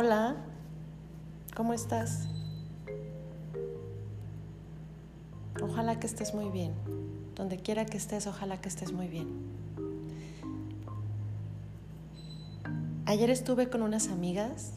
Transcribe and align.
Hola, 0.00 0.36
¿cómo 1.56 1.74
estás? 1.74 2.28
Ojalá 5.60 5.98
que 5.98 6.06
estés 6.06 6.34
muy 6.34 6.50
bien. 6.50 6.72
Donde 7.34 7.56
quiera 7.56 7.84
que 7.84 7.96
estés, 7.96 8.28
ojalá 8.28 8.60
que 8.60 8.68
estés 8.68 8.92
muy 8.92 9.08
bien. 9.08 9.26
Ayer 13.06 13.28
estuve 13.30 13.68
con 13.70 13.82
unas 13.82 14.06
amigas 14.06 14.70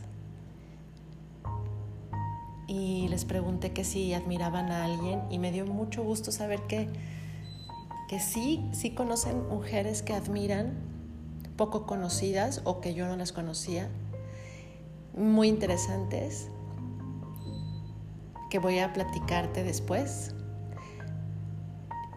y 2.65 3.07
les 3.09 3.23
pregunté 3.23 3.73
que 3.73 3.83
si 3.83 4.15
admiraban 4.15 4.71
a 4.71 4.85
alguien 4.85 5.21
y 5.29 5.37
me 5.37 5.51
dio 5.51 5.67
mucho 5.67 6.03
gusto 6.03 6.31
saber 6.31 6.61
que, 6.61 6.89
que 8.09 8.19
sí, 8.19 8.67
sí 8.71 8.95
conocen 8.95 9.47
mujeres 9.49 10.01
que 10.01 10.13
admiran, 10.13 10.73
poco 11.57 11.85
conocidas 11.85 12.61
o 12.63 12.81
que 12.81 12.95
yo 12.95 13.07
no 13.07 13.15
las 13.17 13.31
conocía 13.31 13.87
muy 15.13 15.47
interesantes 15.47 16.49
que 18.49 18.59
voy 18.59 18.79
a 18.79 18.91
platicarte 18.93 19.63
después. 19.63 20.35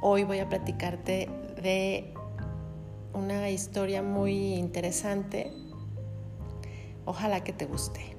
Hoy 0.01 0.25
voy 0.25 0.41
a 0.41 0.49
platicarte 0.49 1.29
de 1.63 2.13
una 3.13 3.49
historia 3.51 4.03
muy 4.03 4.55
interesante. 4.55 5.53
Ojalá 7.05 7.45
que 7.45 7.53
te 7.53 7.67
guste. 7.67 8.17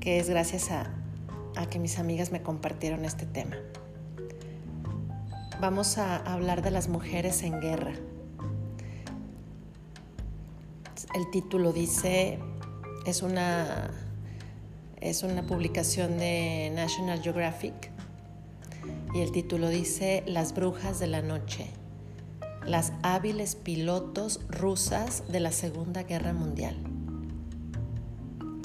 Que 0.00 0.18
es 0.18 0.28
gracias 0.28 0.70
a, 0.70 0.94
a 1.56 1.66
que 1.66 1.78
mis 1.78 1.98
amigas 1.98 2.30
me 2.30 2.42
compartieron 2.42 3.04
este 3.04 3.26
tema. 3.26 3.56
Vamos 5.60 5.96
a 5.96 6.16
hablar 6.18 6.60
de 6.60 6.70
las 6.70 6.88
mujeres 6.88 7.42
en 7.42 7.60
guerra. 7.60 7.94
El 11.14 11.30
título 11.30 11.72
dice 11.72 12.38
es 13.06 13.22
una, 13.22 13.90
es 15.00 15.22
una 15.22 15.46
publicación 15.46 16.18
de 16.18 16.72
National 16.74 17.22
Geographic 17.22 17.92
y 19.14 19.20
el 19.20 19.30
título 19.30 19.68
dice 19.68 20.24
Las 20.26 20.52
brujas 20.54 20.98
de 20.98 21.06
la 21.06 21.22
noche, 21.22 21.66
las 22.66 22.92
hábiles 23.02 23.54
pilotos 23.54 24.40
rusas 24.48 25.22
de 25.28 25.38
la 25.38 25.52
Segunda 25.52 26.02
Guerra 26.02 26.32
Mundial. 26.32 26.76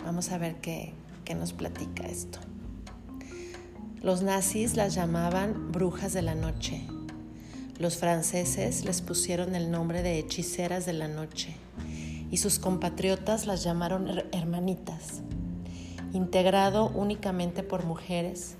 Vamos 0.03 0.31
a 0.31 0.39
ver 0.39 0.55
qué, 0.55 0.93
qué 1.23 1.35
nos 1.35 1.53
platica 1.53 2.07
esto. 2.07 2.39
Los 4.01 4.23
nazis 4.23 4.75
las 4.75 4.95
llamaban 4.95 5.71
brujas 5.71 6.13
de 6.13 6.23
la 6.23 6.33
noche. 6.33 6.81
Los 7.77 7.97
franceses 7.97 8.85
les 8.85 9.01
pusieron 9.03 9.53
el 9.53 9.69
nombre 9.69 10.01
de 10.01 10.17
hechiceras 10.17 10.87
de 10.87 10.93
la 10.93 11.07
noche 11.07 11.55
y 12.31 12.37
sus 12.37 12.57
compatriotas 12.57 13.45
las 13.45 13.63
llamaron 13.63 14.09
hermanitas. 14.31 15.21
Integrado 16.13 16.89
únicamente 16.89 17.61
por 17.61 17.85
mujeres, 17.85 18.55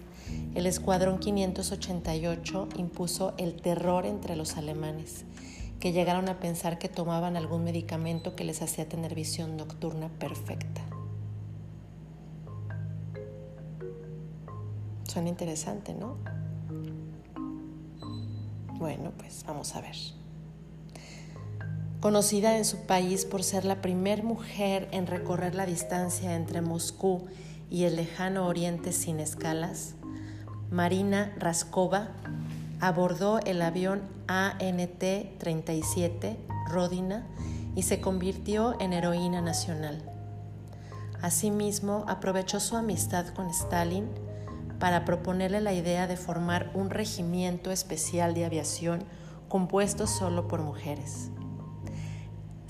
el 0.53 0.65
Escuadrón 0.65 1.19
588 1.19 2.69
impuso 2.75 3.33
el 3.37 3.55
terror 3.55 4.05
entre 4.05 4.35
los 4.35 4.57
alemanes, 4.57 5.25
que 5.79 5.93
llegaron 5.93 6.29
a 6.29 6.39
pensar 6.39 6.77
que 6.77 6.89
tomaban 6.89 7.37
algún 7.37 7.63
medicamento 7.63 8.35
que 8.35 8.43
les 8.43 8.61
hacía 8.61 8.87
tener 8.87 9.15
visión 9.15 9.57
nocturna 9.57 10.09
perfecta. 10.09 10.81
Suena 15.05 15.29
interesante, 15.29 15.93
¿no? 15.93 16.17
Bueno, 18.77 19.11
pues 19.17 19.43
vamos 19.45 19.75
a 19.75 19.81
ver. 19.81 20.20
Conocida 22.01 22.57
en 22.57 22.65
su 22.65 22.87
país 22.87 23.23
por 23.25 23.43
ser 23.43 23.63
la 23.63 23.79
primer 23.79 24.23
mujer 24.23 24.89
en 24.91 25.05
recorrer 25.05 25.53
la 25.53 25.67
distancia 25.67 26.35
entre 26.35 26.61
Moscú 26.61 27.27
y 27.69 27.83
el 27.83 27.95
lejano 27.95 28.47
oriente 28.47 28.91
sin 28.91 29.19
escalas, 29.19 29.93
Marina 30.71 31.31
Raskova 31.37 32.07
abordó 32.79 33.39
el 33.41 33.61
avión 33.61 34.01
ANT-37 34.25 36.37
Rodina 36.71 37.27
y 37.75 37.83
se 37.83 38.01
convirtió 38.01 38.81
en 38.81 38.93
heroína 38.93 39.41
nacional. 39.41 40.01
Asimismo, 41.21 42.05
aprovechó 42.07 42.59
su 42.59 42.77
amistad 42.77 43.27
con 43.27 43.47
Stalin 43.51 44.09
para 44.79 45.05
proponerle 45.05 45.61
la 45.61 45.73
idea 45.73 46.07
de 46.07 46.17
formar 46.17 46.71
un 46.73 46.89
regimiento 46.89 47.69
especial 47.69 48.33
de 48.33 48.45
aviación 48.45 49.03
compuesto 49.49 50.07
solo 50.07 50.47
por 50.47 50.63
mujeres. 50.63 51.29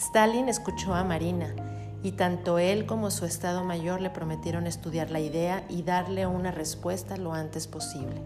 Stalin 0.02 0.50
escuchó 0.50 0.96
a 0.96 1.04
Marina 1.04 1.54
y 2.02 2.14
tanto 2.14 2.58
él 2.58 2.88
como 2.88 3.12
su 3.12 3.24
Estado 3.26 3.64
Mayor 3.64 4.02
le 4.02 4.10
prometieron 4.10 4.66
estudiar 4.66 5.12
la 5.12 5.20
idea 5.20 5.64
y 5.70 5.84
darle 5.84 6.26
una 6.26 6.50
respuesta 6.50 7.18
lo 7.18 7.36
antes 7.36 7.68
posible. 7.68 8.20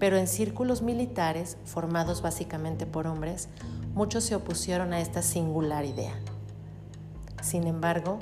Pero 0.00 0.16
en 0.16 0.26
círculos 0.26 0.82
militares, 0.82 1.56
formados 1.64 2.20
básicamente 2.20 2.84
por 2.84 3.06
hombres, 3.06 3.48
muchos 3.94 4.24
se 4.24 4.34
opusieron 4.34 4.92
a 4.92 5.00
esta 5.00 5.22
singular 5.22 5.84
idea. 5.84 6.18
Sin 7.42 7.68
embargo, 7.68 8.18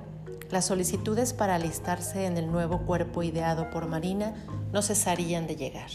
las 0.50 0.67
solicitudes 0.67 1.33
para 1.33 1.55
alistarse 1.55 2.27
en 2.27 2.37
el 2.37 2.53
nuevo 2.53 2.81
cuerpo 2.81 3.22
ideado 3.22 3.71
por 3.71 3.88
Marina 3.88 4.34
no 4.71 4.83
cesarían 4.83 5.47
de 5.47 5.56
llegar. 5.56 5.91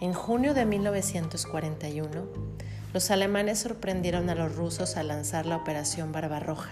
En 0.00 0.14
junio 0.14 0.54
de 0.54 0.64
1941, 0.64 2.49
los 2.92 3.10
alemanes 3.12 3.60
sorprendieron 3.60 4.28
a 4.30 4.34
los 4.34 4.54
rusos 4.54 4.96
al 4.96 5.08
lanzar 5.08 5.46
la 5.46 5.56
Operación 5.56 6.10
Barbarroja, 6.10 6.70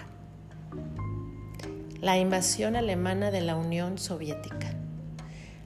la 2.00 2.18
invasión 2.18 2.74
alemana 2.74 3.30
de 3.30 3.40
la 3.40 3.56
Unión 3.56 3.98
Soviética. 3.98 4.74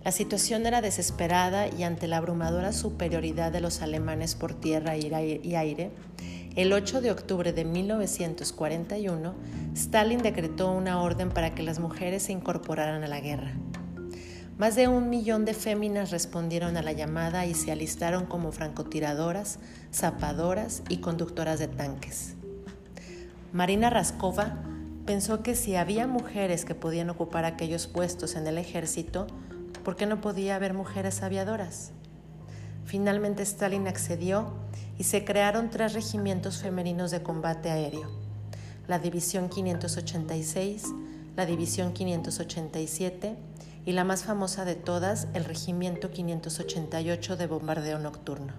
La 0.04 0.12
situación 0.12 0.66
era 0.66 0.82
desesperada 0.82 1.68
y 1.68 1.84
ante 1.84 2.08
la 2.08 2.18
abrumadora 2.18 2.72
superioridad 2.72 3.52
de 3.52 3.60
los 3.60 3.80
alemanes 3.80 4.34
por 4.34 4.52
tierra 4.52 4.96
y 4.96 5.54
aire, 5.54 5.90
el 6.54 6.72
8 6.74 7.00
de 7.00 7.10
octubre 7.10 7.54
de 7.54 7.64
1941, 7.64 9.34
Stalin 9.74 10.18
decretó 10.18 10.70
una 10.72 11.00
orden 11.00 11.30
para 11.30 11.54
que 11.54 11.62
las 11.62 11.78
mujeres 11.78 12.24
se 12.24 12.32
incorporaran 12.32 13.02
a 13.02 13.08
la 13.08 13.20
guerra. 13.20 13.54
Más 14.58 14.76
de 14.76 14.86
un 14.86 15.08
millón 15.08 15.44
de 15.44 15.54
féminas 15.54 16.10
respondieron 16.10 16.76
a 16.76 16.82
la 16.82 16.92
llamada 16.92 17.46
y 17.46 17.54
se 17.54 17.72
alistaron 17.72 18.26
como 18.26 18.52
francotiradoras, 18.52 19.58
zapadoras 19.92 20.82
y 20.88 20.98
conductoras 20.98 21.58
de 21.58 21.68
tanques. 21.68 22.34
Marina 23.52 23.88
Raskova 23.88 24.62
pensó 25.06 25.42
que 25.42 25.54
si 25.54 25.74
había 25.74 26.06
mujeres 26.06 26.64
que 26.64 26.74
podían 26.74 27.10
ocupar 27.10 27.44
aquellos 27.44 27.86
puestos 27.86 28.36
en 28.36 28.46
el 28.46 28.58
ejército, 28.58 29.26
¿por 29.84 29.96
qué 29.96 30.06
no 30.06 30.20
podía 30.20 30.56
haber 30.56 30.74
mujeres 30.74 31.22
aviadoras? 31.22 31.92
Finalmente 32.84 33.42
Stalin 33.42 33.88
accedió 33.88 34.52
y 34.98 35.04
se 35.04 35.24
crearon 35.24 35.70
tres 35.70 35.94
regimientos 35.94 36.58
femeninos 36.58 37.10
de 37.10 37.22
combate 37.22 37.70
aéreo, 37.70 38.10
la 38.86 38.98
División 38.98 39.48
586, 39.48 40.84
la 41.36 41.46
División 41.46 41.94
587 41.94 43.36
y 43.84 43.92
la 43.92 44.04
más 44.04 44.24
famosa 44.24 44.64
de 44.64 44.76
todas, 44.76 45.28
el 45.34 45.44
Regimiento 45.44 46.10
588 46.10 47.36
de 47.36 47.46
Bombardeo 47.46 47.98
Nocturno. 47.98 48.52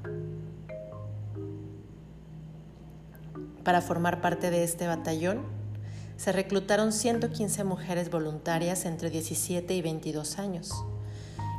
Para 3.64 3.82
formar 3.82 4.20
parte 4.20 4.50
de 4.52 4.64
este 4.64 4.88
batallón, 4.88 5.42
se 6.18 6.34
reclutaron 6.34 6.92
115 6.92 7.64
mujeres 7.64 8.10
voluntarias 8.10 8.86
entre 8.86 9.10
17 9.10 9.74
y 9.74 9.82
22 9.82 10.40
años. 10.40 10.72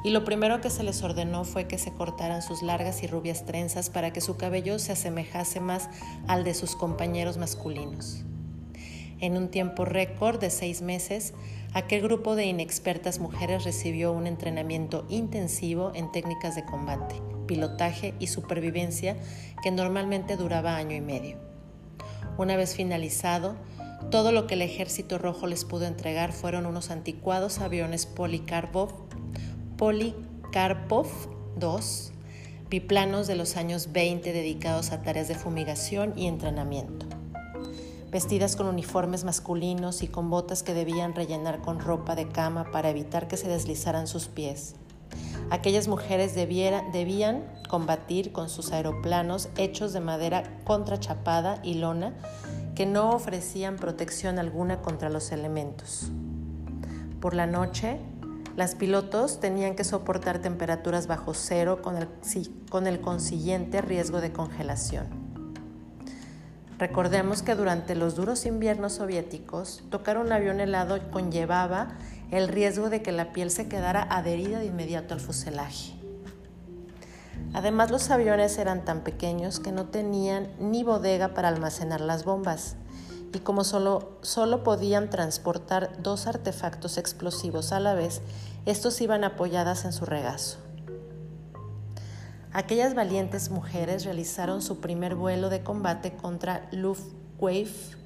Y 0.05 0.11
lo 0.11 0.23
primero 0.23 0.61
que 0.61 0.69
se 0.69 0.83
les 0.83 1.03
ordenó 1.03 1.45
fue 1.45 1.67
que 1.67 1.79
se 1.79 1.91
cortaran 1.91 2.43
sus 2.43 2.63
largas 2.63 3.03
y 3.03 3.07
rubias 3.07 3.47
trenzas 3.47 3.89
para 3.89 4.13
que 4.13 4.21
su 4.21 4.37
cabello 4.37 4.79
se 4.79 4.93
asemejase 4.93 5.61
más 5.61 5.89
al 6.27 6.45
de 6.45 6.53
sus 6.53 6.77
compañeros 6.77 7.39
masculinos. 7.39 8.23
En 9.21 9.39
un 9.39 9.49
tiempo 9.49 9.87
récord 9.87 10.39
de 10.39 10.51
seis 10.51 10.83
meses, 10.83 11.33
aquel 11.75 12.03
grupo 12.03 12.37
de 12.37 12.47
inexpertas 12.47 13.19
mujeres 13.19 13.65
recibió 13.65 14.13
un 14.13 14.27
entrenamiento 14.27 15.05
intensivo 15.09 15.91
en 15.95 16.11
técnicas 16.13 16.55
de 16.55 16.65
combate, 16.65 17.21
pilotaje 17.47 18.15
y 18.21 18.29
supervivencia 18.29 19.17
que 19.63 19.73
normalmente 19.73 20.37
duraba 20.37 20.77
año 20.77 20.97
y 20.97 21.01
medio. 21.01 21.37
Una 22.39 22.57
vez 22.57 22.75
finalizado, 22.75 23.57
todo 24.11 24.33
lo 24.33 24.47
que 24.47 24.55
el 24.55 24.63
Ejército 24.63 25.19
Rojo 25.19 25.47
les 25.47 25.65
pudo 25.65 25.87
entregar 25.87 26.33
fueron 26.33 26.67
unos 26.67 26.91
anticuados 26.91 27.59
aviones 27.59 28.07
Polikarpov, 28.07 28.93
Polikarpov 29.77 31.09
II, 31.61 32.15
biplanos 32.71 33.27
de 33.27 33.35
los 33.35 33.57
años 33.57 33.93
20 33.93 34.33
dedicados 34.33 34.93
a 34.93 35.03
tareas 35.03 35.29
de 35.29 35.35
fumigación 35.35 36.13
y 36.17 36.27
entrenamiento. 36.27 37.14
Vestidas 38.15 38.55
con 38.55 38.69
uniformes 38.69 39.25
masculinos 39.25 40.05
y 40.05 40.07
con 40.07 40.31
botas 40.31 40.63
que 40.63 40.73
debían 40.73 41.17
rellenar 41.17 41.61
con 41.61 41.81
ropa 41.81 42.15
de 42.15 42.29
cama 42.29 42.71
para 42.71 42.89
evitar 42.89 43.27
que 43.27 43.37
se 43.37 43.49
deslizaran 43.49 44.07
sus 44.07 44.29
pies. 44.29 44.77
Aquellas 45.51 45.89
mujeres 45.89 46.33
debían 46.37 47.45
combatir 47.69 48.31
con 48.31 48.49
sus 48.51 48.71
aeroplanos 48.71 49.49
hechos 49.57 49.93
de 49.93 49.99
madera 49.99 50.45
contrachapada 50.63 51.59
y 51.65 51.75
lona 51.75 52.15
que 52.77 52.87
no 52.87 53.11
ofrecían 53.11 53.75
protección 53.75 54.39
alguna 54.39 54.81
contra 54.81 55.11
los 55.11 55.33
elementos. 55.33 56.13
Por 57.19 57.35
la 57.35 57.49
noche, 57.49 57.99
las 58.55 58.77
pilotos 58.77 59.41
tenían 59.41 59.75
que 59.75 59.83
soportar 59.83 60.39
temperaturas 60.39 61.09
bajo 61.09 61.35
cero 61.35 61.83
con 61.83 61.97
el, 61.97 62.07
con 62.71 62.87
el 62.87 63.01
consiguiente 63.01 63.81
riesgo 63.81 64.21
de 64.21 64.33
congelación. 64.33 65.24
Recordemos 66.79 67.43
que 67.43 67.55
durante 67.55 67.95
los 67.95 68.17
duros 68.17 68.47
inviernos 68.47 68.95
soviéticos, 68.95 69.83
tocar 69.91 70.19
un 70.19 70.33
avión 70.33 70.61
helado 70.61 70.99
conllevaba 71.11 71.97
el 72.31 72.49
riesgo 72.49 72.91
de 72.91 73.03
que 73.03 73.13
la 73.13 73.33
piel 73.33 73.51
se 73.51 73.69
quedara 73.69 74.03
adherida 74.11 74.59
de 74.59 74.67
inmediato 74.67 75.15
al 75.15 75.21
fuselaje. 75.21 75.95
Además, 77.53 77.93
los 77.93 78.11
aviones 78.11 78.59
eran 78.59 78.85
tan 78.85 79.03
pequeños 79.03 79.61
que 79.61 79.71
no 79.71 79.87
tenían 79.87 80.49
ni 80.59 80.83
bodega 80.83 81.35
para 81.35 81.49
almacenar 81.49 82.01
las 82.01 82.25
bombas 82.25 82.77
y 83.35 83.41
como 83.41 83.65
solo, 83.65 84.19
solo 84.23 84.63
podían 84.63 85.11
transportar 85.11 85.91
dos 86.03 86.27
artefactos 86.27 86.99
explosivos 86.99 87.73
a 87.73 87.81
la 87.81 87.95
vez, 87.95 88.21
estos 88.65 89.01
iban 89.01 89.25
apoyadas 89.25 89.85
en 89.85 89.93
su 89.93 90.07
regazo. 90.07 90.59
Aquellas 92.55 92.95
valientes 92.95 93.51
mujeres 93.51 94.05
realizaron 94.05 94.63
su 94.63 94.81
primer 94.81 95.17
vuelo 95.17 95.51
de 95.51 95.65
combate 95.65 96.13
contra 96.13 96.69
Luftwaffe 96.71 97.97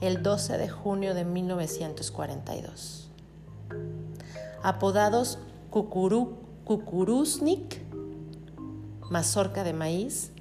el 0.00 0.24
12 0.24 0.58
de 0.58 0.68
junio 0.68 1.14
de 1.14 1.24
1942. 1.24 3.08
Apodados 4.64 5.38
Kukuruznik, 5.70 7.80
mazorca 9.08 9.62
de 9.62 9.72
maíz, 9.72 10.32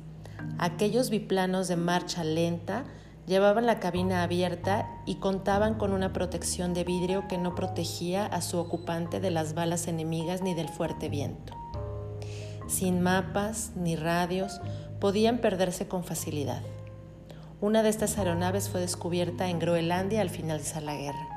aquellos 0.58 1.12
biplanos 1.12 1.68
de 1.68 1.76
marcha 1.76 2.24
lenta 2.24 2.86
llevaban 3.28 3.68
la 3.68 3.80
cabina 3.80 4.24
abierta 4.24 4.90
y 5.06 5.18
contaban 5.18 5.76
con 5.76 5.94
una 5.94 6.14
protección 6.14 6.74
de 6.74 6.84
vidrio 6.84 7.28
que 7.28 7.38
no 7.38 7.54
protegía 7.54 8.26
a 8.26 8.42
su 8.42 8.58
ocupante 8.58 9.20
de 9.20 9.30
las 9.30 9.54
balas 9.54 9.88
enemigas 9.88 10.42
ni 10.42 10.56
del 10.56 10.70
fuerte 10.70 11.10
viento 11.10 11.61
sin 12.72 13.02
mapas 13.02 13.72
ni 13.76 13.96
radios, 13.96 14.62
podían 15.00 15.40
perderse 15.40 15.88
con 15.88 16.04
facilidad. 16.04 16.62
Una 17.60 17.84
de 17.84 17.90
estas 17.90 18.18
aeronaves 18.18 18.70
fue 18.70 18.82
descubierta 18.82 19.50
en 19.50 19.60
Groenlandia 19.60 20.22
al 20.22 20.30
finalizar 20.30 20.82
la 20.82 20.96
guerra. 20.96 21.28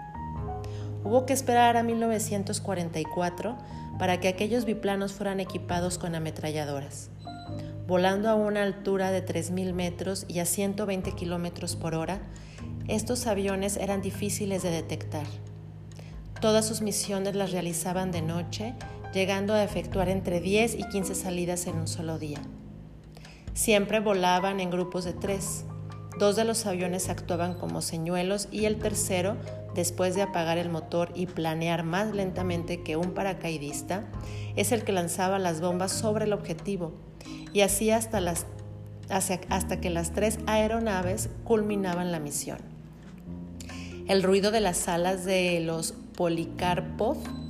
Hubo 1.04 1.26
que 1.26 1.34
esperar 1.34 1.76
a 1.76 1.82
1944 1.82 3.58
para 3.98 4.20
que 4.20 4.28
aquellos 4.28 4.64
biplanos 4.64 5.12
fueran 5.12 5.40
equipados 5.40 5.98
con 5.98 6.14
ametralladoras. 6.14 7.10
Volando 7.86 8.30
a 8.30 8.34
una 8.34 8.62
altura 8.62 9.10
de 9.10 9.24
3.000 9.24 9.74
metros 9.74 10.24
y 10.26 10.38
a 10.38 10.46
120 10.46 11.12
kilómetros 11.12 11.76
por 11.76 11.94
hora, 11.94 12.22
estos 12.88 13.26
aviones 13.26 13.76
eran 13.76 14.00
difíciles 14.00 14.62
de 14.62 14.70
detectar. 14.70 15.26
Todas 16.40 16.66
sus 16.66 16.80
misiones 16.80 17.34
las 17.34 17.52
realizaban 17.52 18.10
de 18.10 18.22
noche 18.22 18.74
llegando 19.14 19.54
a 19.54 19.62
efectuar 19.62 20.08
entre 20.08 20.40
10 20.40 20.74
y 20.74 20.88
15 20.88 21.14
salidas 21.14 21.66
en 21.66 21.76
un 21.76 21.86
solo 21.86 22.18
día. 22.18 22.42
Siempre 23.54 24.00
volaban 24.00 24.58
en 24.58 24.70
grupos 24.70 25.04
de 25.04 25.12
tres. 25.12 25.64
Dos 26.18 26.34
de 26.34 26.44
los 26.44 26.66
aviones 26.66 27.08
actuaban 27.08 27.54
como 27.54 27.80
señuelos 27.80 28.48
y 28.50 28.64
el 28.64 28.78
tercero, 28.78 29.36
después 29.74 30.16
de 30.16 30.22
apagar 30.22 30.58
el 30.58 30.68
motor 30.68 31.12
y 31.14 31.26
planear 31.26 31.84
más 31.84 32.12
lentamente 32.12 32.82
que 32.82 32.96
un 32.96 33.14
paracaidista, 33.14 34.04
es 34.56 34.72
el 34.72 34.82
que 34.82 34.92
lanzaba 34.92 35.38
las 35.38 35.60
bombas 35.60 35.92
sobre 35.92 36.24
el 36.24 36.32
objetivo 36.32 36.92
y 37.52 37.60
así 37.60 37.90
hasta, 37.90 38.20
las, 38.20 38.46
hasta 39.08 39.80
que 39.80 39.90
las 39.90 40.12
tres 40.12 40.38
aeronaves 40.46 41.30
culminaban 41.44 42.10
la 42.10 42.18
misión. 42.18 42.58
El 44.08 44.22
ruido 44.22 44.50
de 44.50 44.60
las 44.60 44.88
alas 44.88 45.24
de 45.24 45.60
los 45.60 45.92
Polikarpov 46.16 47.43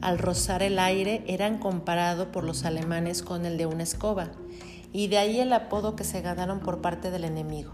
al 0.00 0.18
rozar 0.18 0.62
el 0.62 0.78
aire 0.78 1.24
eran 1.26 1.58
comparados 1.58 2.28
por 2.28 2.44
los 2.44 2.64
alemanes 2.64 3.22
con 3.22 3.46
el 3.46 3.56
de 3.58 3.66
una 3.66 3.82
escoba, 3.82 4.28
y 4.92 5.08
de 5.08 5.18
ahí 5.18 5.40
el 5.40 5.52
apodo 5.52 5.96
que 5.96 6.04
se 6.04 6.20
ganaron 6.20 6.60
por 6.60 6.80
parte 6.80 7.10
del 7.10 7.24
enemigo, 7.24 7.72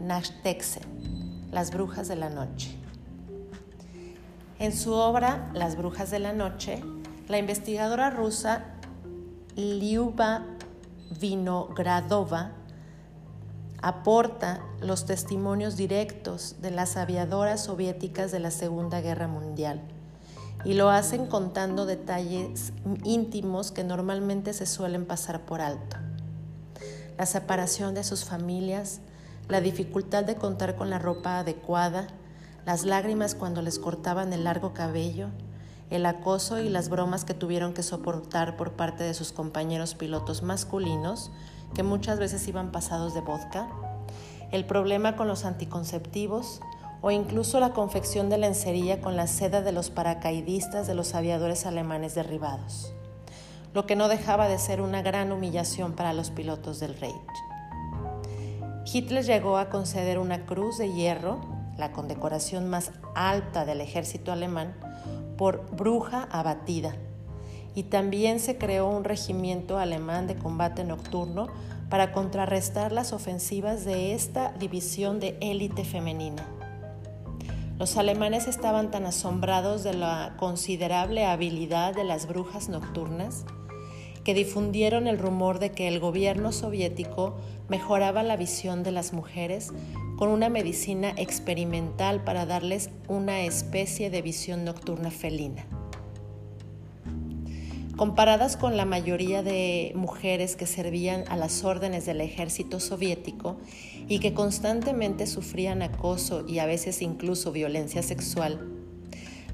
Nachtexen, 0.00 1.48
las 1.50 1.70
brujas 1.70 2.08
de 2.08 2.16
la 2.16 2.30
noche. 2.30 2.76
En 4.58 4.72
su 4.72 4.92
obra 4.92 5.50
Las 5.52 5.76
brujas 5.76 6.10
de 6.10 6.20
la 6.20 6.32
noche, 6.32 6.82
la 7.28 7.38
investigadora 7.38 8.10
rusa 8.10 8.64
Liuba 9.56 10.46
Vinogradova 11.20 12.52
aporta 13.82 14.62
los 14.80 15.06
testimonios 15.06 15.76
directos 15.76 16.56
de 16.62 16.70
las 16.70 16.96
aviadoras 16.96 17.64
soviéticas 17.64 18.32
de 18.32 18.40
la 18.40 18.50
Segunda 18.50 19.00
Guerra 19.00 19.28
Mundial 19.28 19.82
y 20.64 20.74
lo 20.74 20.90
hacen 20.90 21.26
contando 21.26 21.86
detalles 21.86 22.72
íntimos 23.04 23.70
que 23.70 23.84
normalmente 23.84 24.52
se 24.52 24.66
suelen 24.66 25.04
pasar 25.04 25.44
por 25.44 25.60
alto. 25.60 25.96
La 27.18 27.26
separación 27.26 27.94
de 27.94 28.02
sus 28.04 28.24
familias, 28.24 29.00
la 29.48 29.60
dificultad 29.60 30.24
de 30.24 30.36
contar 30.36 30.74
con 30.74 30.90
la 30.90 30.98
ropa 30.98 31.38
adecuada, 31.38 32.06
las 32.64 32.84
lágrimas 32.84 33.34
cuando 33.34 33.60
les 33.62 33.78
cortaban 33.78 34.32
el 34.32 34.44
largo 34.44 34.72
cabello, 34.72 35.28
el 35.90 36.06
acoso 36.06 36.58
y 36.60 36.70
las 36.70 36.88
bromas 36.88 37.24
que 37.24 37.34
tuvieron 37.34 37.74
que 37.74 37.82
soportar 37.82 38.56
por 38.56 38.72
parte 38.72 39.04
de 39.04 39.14
sus 39.14 39.32
compañeros 39.32 39.94
pilotos 39.94 40.42
masculinos, 40.42 41.30
que 41.74 41.82
muchas 41.82 42.18
veces 42.18 42.48
iban 42.48 42.72
pasados 42.72 43.14
de 43.14 43.20
vodka, 43.20 43.68
el 44.50 44.64
problema 44.64 45.16
con 45.16 45.28
los 45.28 45.44
anticonceptivos, 45.44 46.60
o 47.06 47.10
incluso 47.10 47.60
la 47.60 47.74
confección 47.74 48.30
de 48.30 48.38
lencería 48.38 49.02
con 49.02 49.14
la 49.14 49.26
seda 49.26 49.60
de 49.60 49.72
los 49.72 49.90
paracaidistas 49.90 50.86
de 50.86 50.94
los 50.94 51.14
aviadores 51.14 51.66
alemanes 51.66 52.14
derribados, 52.14 52.94
lo 53.74 53.84
que 53.84 53.94
no 53.94 54.08
dejaba 54.08 54.48
de 54.48 54.58
ser 54.58 54.80
una 54.80 55.02
gran 55.02 55.30
humillación 55.30 55.92
para 55.92 56.14
los 56.14 56.30
pilotos 56.30 56.80
del 56.80 56.98
Reich. 56.98 57.12
Hitler 58.90 59.22
llegó 59.22 59.58
a 59.58 59.68
conceder 59.68 60.18
una 60.18 60.46
cruz 60.46 60.78
de 60.78 60.94
hierro, 60.94 61.42
la 61.76 61.92
condecoración 61.92 62.70
más 62.70 62.90
alta 63.14 63.66
del 63.66 63.82
ejército 63.82 64.32
alemán, 64.32 64.74
por 65.36 65.76
bruja 65.76 66.26
abatida, 66.30 66.96
y 67.74 67.82
también 67.82 68.40
se 68.40 68.56
creó 68.56 68.88
un 68.88 69.04
regimiento 69.04 69.76
alemán 69.76 70.26
de 70.26 70.36
combate 70.36 70.84
nocturno 70.84 71.48
para 71.90 72.12
contrarrestar 72.12 72.92
las 72.92 73.12
ofensivas 73.12 73.84
de 73.84 74.14
esta 74.14 74.52
división 74.52 75.20
de 75.20 75.36
élite 75.42 75.84
femenina. 75.84 76.46
Los 77.78 77.96
alemanes 77.96 78.46
estaban 78.46 78.92
tan 78.92 79.04
asombrados 79.04 79.82
de 79.82 79.94
la 79.94 80.34
considerable 80.38 81.24
habilidad 81.24 81.92
de 81.92 82.04
las 82.04 82.28
brujas 82.28 82.68
nocturnas 82.68 83.44
que 84.22 84.32
difundieron 84.32 85.08
el 85.08 85.18
rumor 85.18 85.58
de 85.58 85.72
que 85.72 85.88
el 85.88 85.98
gobierno 85.98 86.52
soviético 86.52 87.36
mejoraba 87.68 88.22
la 88.22 88.36
visión 88.36 88.82
de 88.84 88.92
las 88.92 89.12
mujeres 89.12 89.72
con 90.16 90.28
una 90.28 90.48
medicina 90.48 91.12
experimental 91.16 92.22
para 92.22 92.46
darles 92.46 92.90
una 93.08 93.42
especie 93.42 94.08
de 94.08 94.22
visión 94.22 94.64
nocturna 94.64 95.10
felina. 95.10 95.66
Comparadas 97.96 98.56
con 98.56 98.76
la 98.76 98.84
mayoría 98.84 99.44
de 99.44 99.92
mujeres 99.94 100.56
que 100.56 100.66
servían 100.66 101.24
a 101.28 101.36
las 101.36 101.62
órdenes 101.62 102.04
del 102.06 102.20
ejército 102.20 102.80
soviético 102.80 103.56
y 104.08 104.18
que 104.18 104.34
constantemente 104.34 105.28
sufrían 105.28 105.80
acoso 105.80 106.44
y 106.46 106.58
a 106.58 106.66
veces 106.66 107.02
incluso 107.02 107.52
violencia 107.52 108.02
sexual, 108.02 108.74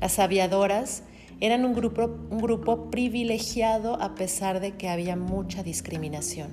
las 0.00 0.18
aviadoras 0.18 1.02
eran 1.40 1.66
un 1.66 1.74
grupo, 1.74 2.18
un 2.30 2.38
grupo 2.38 2.90
privilegiado 2.90 4.00
a 4.00 4.14
pesar 4.14 4.60
de 4.60 4.72
que 4.72 4.88
había 4.88 5.16
mucha 5.16 5.62
discriminación. 5.62 6.48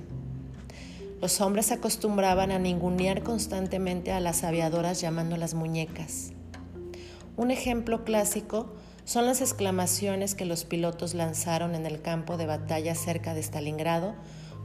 Los 1.22 1.40
hombres 1.40 1.72
acostumbraban 1.72 2.50
a 2.50 2.58
ningunear 2.58 3.22
constantemente 3.22 4.12
a 4.12 4.20
las 4.20 4.44
aviadoras 4.44 5.00
llamándolas 5.00 5.54
muñecas. 5.54 6.32
Un 7.38 7.50
ejemplo 7.50 8.04
clásico 8.04 8.74
son 9.08 9.24
las 9.24 9.40
exclamaciones 9.40 10.34
que 10.34 10.44
los 10.44 10.66
pilotos 10.66 11.14
lanzaron 11.14 11.74
en 11.74 11.86
el 11.86 12.02
campo 12.02 12.36
de 12.36 12.44
batalla 12.44 12.94
cerca 12.94 13.32
de 13.32 13.42
Stalingrado 13.42 14.14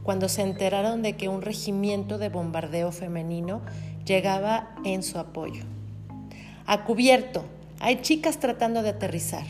cuando 0.02 0.28
se 0.28 0.42
enteraron 0.42 1.00
de 1.00 1.16
que 1.16 1.30
un 1.30 1.40
regimiento 1.40 2.18
de 2.18 2.28
bombardeo 2.28 2.92
femenino 2.92 3.62
llegaba 4.04 4.74
en 4.84 5.02
su 5.02 5.18
apoyo. 5.18 5.62
A 6.66 6.84
cubierto, 6.84 7.46
hay 7.80 8.02
chicas 8.02 8.38
tratando 8.38 8.82
de 8.82 8.90
aterrizar. 8.90 9.46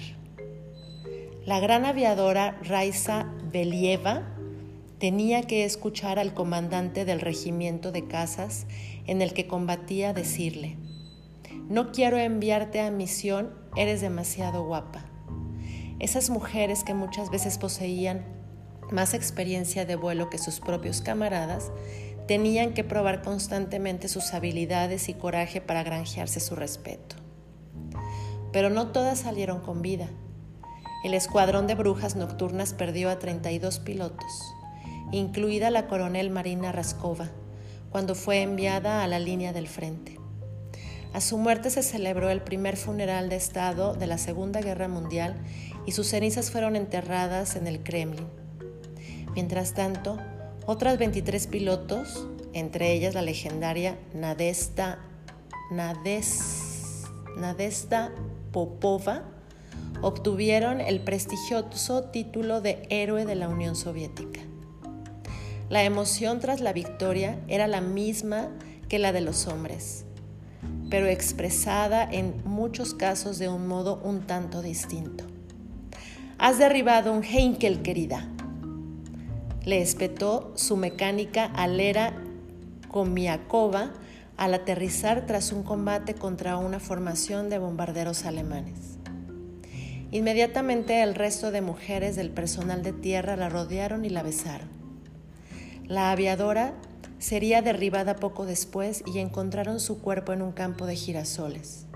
La 1.44 1.58
gran 1.58 1.86
aviadora 1.86 2.56
Raisa 2.62 3.26
Believa 3.50 4.22
tenía 5.00 5.42
que 5.42 5.64
escuchar 5.64 6.20
al 6.20 6.34
comandante 6.34 7.04
del 7.04 7.20
regimiento 7.20 7.90
de 7.90 8.06
casas 8.06 8.68
en 9.08 9.22
el 9.22 9.34
que 9.34 9.48
combatía 9.48 10.12
decirle, 10.12 10.76
no 11.68 11.92
quiero 11.92 12.18
enviarte 12.18 12.80
a 12.80 12.90
misión, 12.90 13.54
eres 13.76 14.00
demasiado 14.00 14.64
guapa. 14.64 15.04
Esas 15.98 16.30
mujeres 16.30 16.84
que 16.84 16.94
muchas 16.94 17.30
veces 17.30 17.58
poseían 17.58 18.24
más 18.90 19.14
experiencia 19.14 19.84
de 19.84 19.96
vuelo 19.96 20.30
que 20.30 20.38
sus 20.38 20.60
propios 20.60 21.00
camaradas, 21.00 21.70
tenían 22.26 22.72
que 22.72 22.84
probar 22.84 23.22
constantemente 23.22 24.08
sus 24.08 24.32
habilidades 24.32 25.08
y 25.08 25.14
coraje 25.14 25.60
para 25.60 25.82
granjearse 25.82 26.40
su 26.40 26.54
respeto. 26.54 27.16
Pero 28.52 28.70
no 28.70 28.88
todas 28.88 29.20
salieron 29.20 29.60
con 29.60 29.82
vida. 29.82 30.08
El 31.04 31.12
escuadrón 31.12 31.66
de 31.66 31.74
brujas 31.74 32.16
nocturnas 32.16 32.72
perdió 32.72 33.10
a 33.10 33.18
32 33.18 33.78
pilotos, 33.80 34.54
incluida 35.12 35.70
la 35.70 35.86
coronel 35.86 36.30
Marina 36.30 36.72
Raskova, 36.72 37.30
cuando 37.90 38.14
fue 38.14 38.42
enviada 38.42 39.04
a 39.04 39.06
la 39.06 39.18
línea 39.18 39.52
del 39.52 39.68
frente. 39.68 40.13
A 41.14 41.20
su 41.20 41.38
muerte 41.38 41.70
se 41.70 41.84
celebró 41.84 42.28
el 42.28 42.42
primer 42.42 42.76
funeral 42.76 43.28
de 43.28 43.36
Estado 43.36 43.94
de 43.94 44.08
la 44.08 44.18
Segunda 44.18 44.60
Guerra 44.60 44.88
Mundial 44.88 45.36
y 45.86 45.92
sus 45.92 46.08
cenizas 46.08 46.50
fueron 46.50 46.74
enterradas 46.74 47.54
en 47.54 47.68
el 47.68 47.84
Kremlin. 47.84 48.26
Mientras 49.32 49.74
tanto, 49.74 50.18
otras 50.66 50.98
23 50.98 51.46
pilotos, 51.46 52.26
entre 52.52 52.92
ellas 52.92 53.14
la 53.14 53.22
legendaria 53.22 53.96
Nadesta, 54.12 54.98
Nadesta 57.36 58.10
Popova, 58.50 59.22
obtuvieron 60.02 60.80
el 60.80 60.98
prestigioso 60.98 62.06
título 62.06 62.60
de 62.60 62.88
héroe 62.90 63.24
de 63.24 63.36
la 63.36 63.48
Unión 63.48 63.76
Soviética. 63.76 64.40
La 65.68 65.84
emoción 65.84 66.40
tras 66.40 66.60
la 66.60 66.72
victoria 66.72 67.38
era 67.46 67.68
la 67.68 67.80
misma 67.80 68.48
que 68.88 68.98
la 68.98 69.12
de 69.12 69.20
los 69.20 69.46
hombres, 69.46 70.03
pero 70.90 71.06
expresada 71.06 72.04
en 72.04 72.42
muchos 72.44 72.94
casos 72.94 73.38
de 73.38 73.48
un 73.48 73.66
modo 73.66 74.00
un 74.04 74.20
tanto 74.22 74.62
distinto. 74.62 75.24
Has 76.38 76.58
derribado 76.58 77.12
un 77.12 77.22
Heinkel, 77.22 77.82
querida, 77.82 78.28
le 79.64 79.80
espetó 79.80 80.52
su 80.56 80.76
mecánica 80.76 81.46
alera 81.46 82.12
Komiakova 82.88 83.92
al 84.36 84.54
aterrizar 84.54 85.26
tras 85.26 85.52
un 85.52 85.62
combate 85.62 86.14
contra 86.14 86.58
una 86.58 86.80
formación 86.80 87.48
de 87.48 87.58
bombarderos 87.58 88.26
alemanes. 88.26 88.98
Inmediatamente 90.10 91.02
el 91.02 91.14
resto 91.14 91.50
de 91.50 91.60
mujeres 91.60 92.14
del 92.14 92.30
personal 92.30 92.82
de 92.82 92.92
tierra 92.92 93.36
la 93.36 93.48
rodearon 93.48 94.04
y 94.04 94.10
la 94.10 94.22
besaron. 94.22 94.68
La 95.86 96.12
aviadora 96.12 96.74
sería 97.24 97.62
derribada 97.62 98.16
poco 98.16 98.44
después 98.44 99.02
y 99.06 99.18
encontraron 99.18 99.80
su 99.80 100.02
cuerpo 100.02 100.34
en 100.34 100.42
un 100.42 100.52
campo 100.52 100.84
de 100.84 100.94
girasoles. 100.94 101.86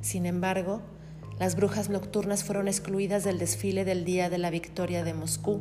Sin 0.00 0.24
embargo, 0.24 0.80
las 1.38 1.54
brujas 1.54 1.90
nocturnas 1.90 2.42
fueron 2.42 2.66
excluidas 2.66 3.24
del 3.24 3.38
desfile 3.38 3.84
del 3.84 4.06
Día 4.06 4.30
de 4.30 4.38
la 4.38 4.48
Victoria 4.48 5.04
de 5.04 5.12
Moscú 5.12 5.60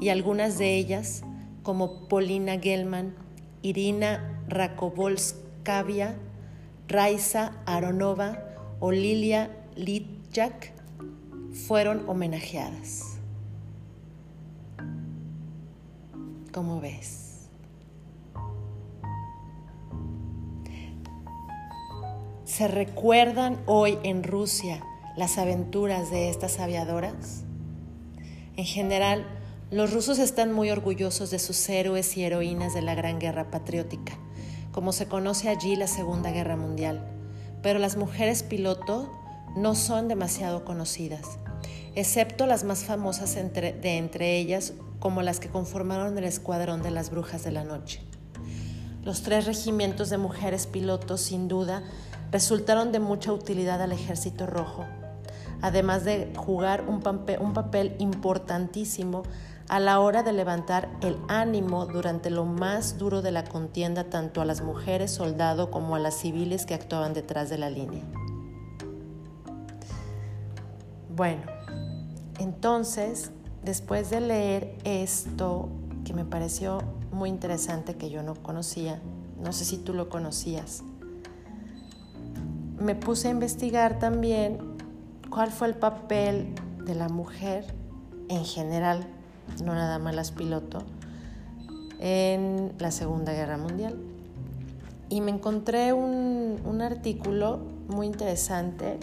y 0.00 0.08
algunas 0.08 0.58
de 0.58 0.74
ellas, 0.74 1.22
como 1.62 2.08
Polina 2.08 2.58
Gelman, 2.58 3.14
Irina 3.62 4.42
Rakovolskavia, 4.48 6.16
Raisa 6.88 7.62
Aronova 7.64 8.42
o 8.80 8.90
Lilia 8.90 9.56
Litjak, 9.76 10.72
fueron 11.52 12.08
homenajeadas. 12.08 13.18
¿Cómo 16.50 16.80
ves? 16.80 17.29
¿Se 22.50 22.66
recuerdan 22.66 23.62
hoy 23.66 23.96
en 24.02 24.24
Rusia 24.24 24.82
las 25.16 25.38
aventuras 25.38 26.10
de 26.10 26.30
estas 26.30 26.58
aviadoras? 26.58 27.44
En 28.56 28.64
general, 28.64 29.24
los 29.70 29.92
rusos 29.92 30.18
están 30.18 30.50
muy 30.50 30.68
orgullosos 30.68 31.30
de 31.30 31.38
sus 31.38 31.68
héroes 31.68 32.16
y 32.16 32.24
heroínas 32.24 32.74
de 32.74 32.82
la 32.82 32.96
Gran 32.96 33.20
Guerra 33.20 33.52
Patriótica, 33.52 34.18
como 34.72 34.90
se 34.92 35.06
conoce 35.06 35.48
allí 35.48 35.76
la 35.76 35.86
Segunda 35.86 36.32
Guerra 36.32 36.56
Mundial, 36.56 37.06
pero 37.62 37.78
las 37.78 37.96
mujeres 37.96 38.42
piloto 38.42 39.08
no 39.56 39.76
son 39.76 40.08
demasiado 40.08 40.64
conocidas, 40.64 41.38
excepto 41.94 42.46
las 42.46 42.64
más 42.64 42.82
famosas 42.82 43.32
de 43.32 43.96
entre 43.96 44.38
ellas, 44.38 44.72
como 44.98 45.22
las 45.22 45.38
que 45.38 45.50
conformaron 45.50 46.18
el 46.18 46.24
Escuadrón 46.24 46.82
de 46.82 46.90
las 46.90 47.10
Brujas 47.10 47.44
de 47.44 47.52
la 47.52 47.62
Noche. 47.62 48.00
Los 49.04 49.22
tres 49.22 49.46
regimientos 49.46 50.10
de 50.10 50.18
mujeres 50.18 50.66
pilotos, 50.66 51.22
sin 51.22 51.48
duda, 51.48 51.84
resultaron 52.30 52.92
de 52.92 53.00
mucha 53.00 53.32
utilidad 53.32 53.80
al 53.82 53.92
Ejército 53.92 54.46
Rojo 54.46 54.86
además 55.62 56.04
de 56.04 56.32
jugar 56.36 56.84
un, 56.88 57.00
papel 57.00 57.94
importantísimo 57.98 59.22
a 59.68 59.78
la 59.78 60.00
hora 60.00 60.22
de 60.22 60.32
levantar 60.32 60.88
el 61.00 61.16
ánimo 61.28 61.86
durante 61.86 62.30
lo 62.30 62.44
más 62.44 62.98
duro 62.98 63.22
de 63.22 63.30
la 63.30 63.44
contienda 63.44 64.04
tanto 64.04 64.40
a 64.40 64.44
las 64.44 64.62
mujeres 64.62 65.10
soldado 65.12 65.70
como 65.70 65.94
a 65.94 65.98
las 65.98 66.14
civiles 66.14 66.66
que 66.66 66.74
actuaban 66.74 67.12
detrás 67.12 67.50
de 67.50 67.58
la 67.58 67.70
línea. 67.70 68.02
Bueno, 71.14 71.42
entonces, 72.38 73.30
después 73.62 74.10
de 74.10 74.20
leer 74.20 74.78
esto, 74.84 75.68
que 76.04 76.14
me 76.14 76.24
pareció 76.24 76.82
muy 77.12 77.28
interesante, 77.28 77.94
que 77.94 78.10
yo 78.10 78.22
no 78.22 78.34
conocía, 78.34 79.00
no 79.40 79.52
sé 79.52 79.64
si 79.64 79.76
tú 79.76 79.92
lo 79.92 80.08
conocías, 80.08 80.82
me 82.80 82.94
puse 82.94 83.28
a 83.28 83.30
investigar 83.30 83.98
también 83.98 84.58
cuál 85.28 85.50
fue 85.50 85.68
el 85.68 85.74
papel 85.74 86.54
de 86.84 86.94
la 86.94 87.08
mujer 87.08 87.66
en 88.28 88.44
general, 88.44 89.06
no 89.62 89.74
nada 89.74 89.98
más 89.98 90.14
las 90.14 90.32
piloto, 90.32 90.78
en 92.00 92.72
la 92.78 92.90
Segunda 92.90 93.32
Guerra 93.32 93.58
Mundial. 93.58 93.96
Y 95.10 95.20
me 95.20 95.30
encontré 95.30 95.92
un, 95.92 96.80
artículo 96.80 97.60
muy 97.88 98.06
interesante. 98.06 98.98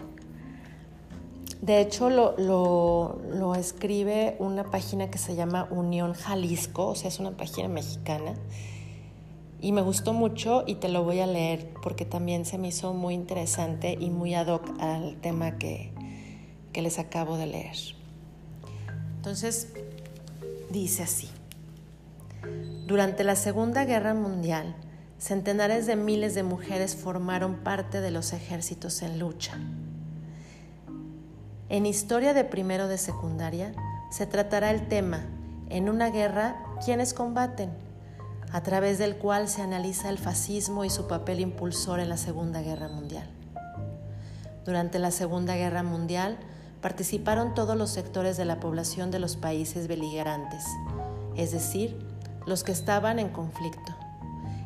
De 1.61 1.79
hecho, 1.79 2.09
lo, 2.09 2.35
lo, 2.37 3.55
escribe 3.55 4.35
una 4.39 4.63
página 4.63 5.11
que 5.11 5.17
se 5.17 5.35
llama 5.35 5.67
Unión 5.69 6.13
Jalisco, 6.13 6.87
o 6.87 6.95
sea, 6.95 7.09
es 7.09 7.19
una 7.19 7.31
página 7.31 7.67
mexicana. 7.67 8.33
Y 9.59 9.71
me 9.71 9.81
gustó 9.81 10.13
mucho 10.13 10.63
y 10.67 10.75
te 10.75 10.87
lo 10.87 11.03
voy 11.03 11.19
a 11.19 11.27
leer 11.27 11.73
porque 11.81 12.05
también 12.05 12.45
se 12.45 12.57
me 12.57 12.67
hizo 12.67 12.93
muy 12.93 13.15
interesante 13.15 13.97
y 13.99 14.09
muy 14.09 14.35
ad 14.35 14.47
hoc 14.47 14.69
al 14.79 15.15
tema 15.21 15.57
que, 15.57 15.91
que 16.73 16.81
les 16.81 16.99
acabo 16.99 17.37
de 17.37 17.47
leer. 17.47 17.77
Entonces, 19.15 19.73
dice 20.69 21.03
así. 21.03 21.29
Durante 22.85 23.23
la 23.23 23.35
Segunda 23.35 23.83
Guerra 23.83 24.13
Mundial, 24.13 24.75
centenares 25.17 25.87
de 25.87 25.95
miles 25.95 26.35
de 26.35 26.43
mujeres 26.43 26.95
formaron 26.95 27.55
parte 27.63 27.99
de 27.99 28.11
los 28.11 28.33
ejércitos 28.33 29.01
en 29.01 29.19
lucha. 29.19 29.57
En 31.69 31.85
Historia 31.85 32.33
de 32.33 32.45
Primero 32.45 32.87
de 32.87 32.97
Secundaria 32.97 33.73
se 34.09 34.25
tratará 34.25 34.71
el 34.71 34.87
tema, 34.87 35.25
en 35.69 35.89
una 35.89 36.11
guerra, 36.11 36.63
¿quiénes 36.85 37.13
combaten? 37.13 37.86
A 38.51 38.61
través 38.63 38.97
del 38.97 39.17
cual 39.17 39.47
se 39.47 39.61
analiza 39.61 40.09
el 40.09 40.17
fascismo 40.17 40.85
y 40.85 40.89
su 40.89 41.07
papel 41.07 41.39
impulsor 41.39 41.99
en 41.99 42.09
la 42.09 42.17
Segunda 42.17 42.61
Guerra 42.61 42.87
Mundial. 42.87 43.29
Durante 44.65 44.99
la 44.99 45.11
Segunda 45.11 45.55
Guerra 45.55 45.83
Mundial, 45.83 46.37
participaron 46.81 47.53
todos 47.53 47.75
los 47.75 47.89
sectores 47.89 48.37
de 48.37 48.45
la 48.45 48.59
población 48.59 49.11
de 49.11 49.19
los 49.19 49.35
países 49.35 49.87
beligerantes, 49.87 50.63
es 51.35 51.51
decir, 51.51 51.97
los 52.45 52.63
que 52.63 52.71
estaban 52.71 53.19
en 53.19 53.29
conflicto. 53.29 53.95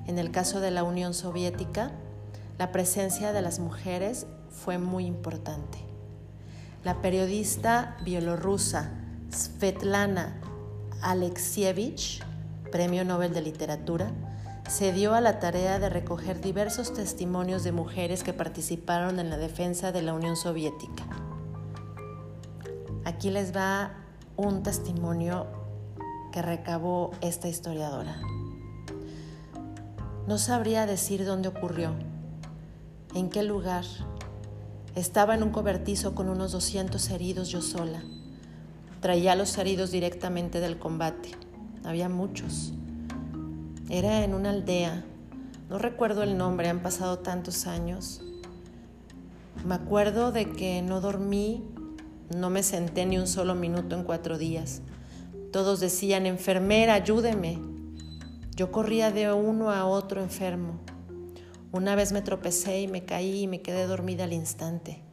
En 0.07 0.19
el 0.19 0.31
caso 0.31 0.59
de 0.59 0.71
la 0.71 0.83
Unión 0.83 1.13
Soviética, 1.13 1.91
la 2.57 2.71
presencia 2.71 3.31
de 3.31 3.41
las 3.41 3.59
mujeres 3.59 4.27
fue 4.49 4.77
muy 4.77 5.05
importante. 5.05 5.79
La 6.83 7.01
periodista 7.01 7.97
bielorrusa 8.03 8.91
Svetlana 9.31 10.39
Alexievich, 11.01 12.21
Premio 12.71 13.03
Nobel 13.05 13.33
de 13.33 13.41
Literatura, 13.41 14.11
se 14.69 14.93
dio 14.93 15.13
a 15.13 15.21
la 15.21 15.39
tarea 15.39 15.79
de 15.79 15.89
recoger 15.89 16.39
diversos 16.39 16.93
testimonios 16.93 17.63
de 17.63 17.73
mujeres 17.73 18.23
que 18.23 18.33
participaron 18.33 19.19
en 19.19 19.29
la 19.29 19.37
defensa 19.37 19.91
de 19.91 20.01
la 20.01 20.13
Unión 20.13 20.37
Soviética. 20.37 21.03
Aquí 23.03 23.29
les 23.29 23.53
va 23.55 23.91
un 24.37 24.63
testimonio 24.63 25.47
que 26.31 26.41
recabó 26.41 27.11
esta 27.19 27.49
historiadora. 27.49 28.21
No 30.27 30.37
sabría 30.37 30.85
decir 30.85 31.25
dónde 31.25 31.49
ocurrió, 31.49 31.93
en 33.13 33.29
qué 33.29 33.43
lugar. 33.43 33.83
Estaba 34.95 35.35
en 35.35 35.43
un 35.43 35.49
cobertizo 35.49 36.15
con 36.15 36.29
unos 36.29 36.53
200 36.53 37.09
heridos 37.09 37.49
yo 37.49 37.61
sola. 37.61 38.01
Traía 39.01 39.33
a 39.33 39.35
los 39.35 39.57
heridos 39.57 39.91
directamente 39.91 40.59
del 40.59 40.79
combate. 40.79 41.31
Había 41.83 42.09
muchos. 42.09 42.73
Era 43.89 44.23
en 44.23 44.33
una 44.33 44.51
aldea. 44.51 45.03
No 45.69 45.77
recuerdo 45.77 46.23
el 46.23 46.37
nombre, 46.37 46.69
han 46.69 46.81
pasado 46.81 47.19
tantos 47.19 47.67
años. 47.67 48.21
Me 49.65 49.75
acuerdo 49.75 50.31
de 50.31 50.49
que 50.49 50.81
no 50.81 51.01
dormí 51.01 51.63
no 52.35 52.49
me 52.49 52.63
senté 52.63 53.05
ni 53.05 53.17
un 53.17 53.27
solo 53.27 53.55
minuto 53.55 53.95
en 53.95 54.03
cuatro 54.03 54.37
días. 54.37 54.81
Todos 55.51 55.81
decían, 55.81 56.25
enfermera, 56.25 56.93
ayúdeme. 56.93 57.59
Yo 58.55 58.71
corría 58.71 59.11
de 59.11 59.33
uno 59.33 59.69
a 59.69 59.85
otro 59.85 60.21
enfermo. 60.21 60.79
Una 61.73 61.95
vez 61.95 62.13
me 62.13 62.21
tropecé 62.21 62.81
y 62.81 62.87
me 62.87 63.03
caí 63.03 63.41
y 63.41 63.47
me 63.47 63.61
quedé 63.61 63.85
dormida 63.85 64.23
al 64.23 64.33
instante. 64.33 65.03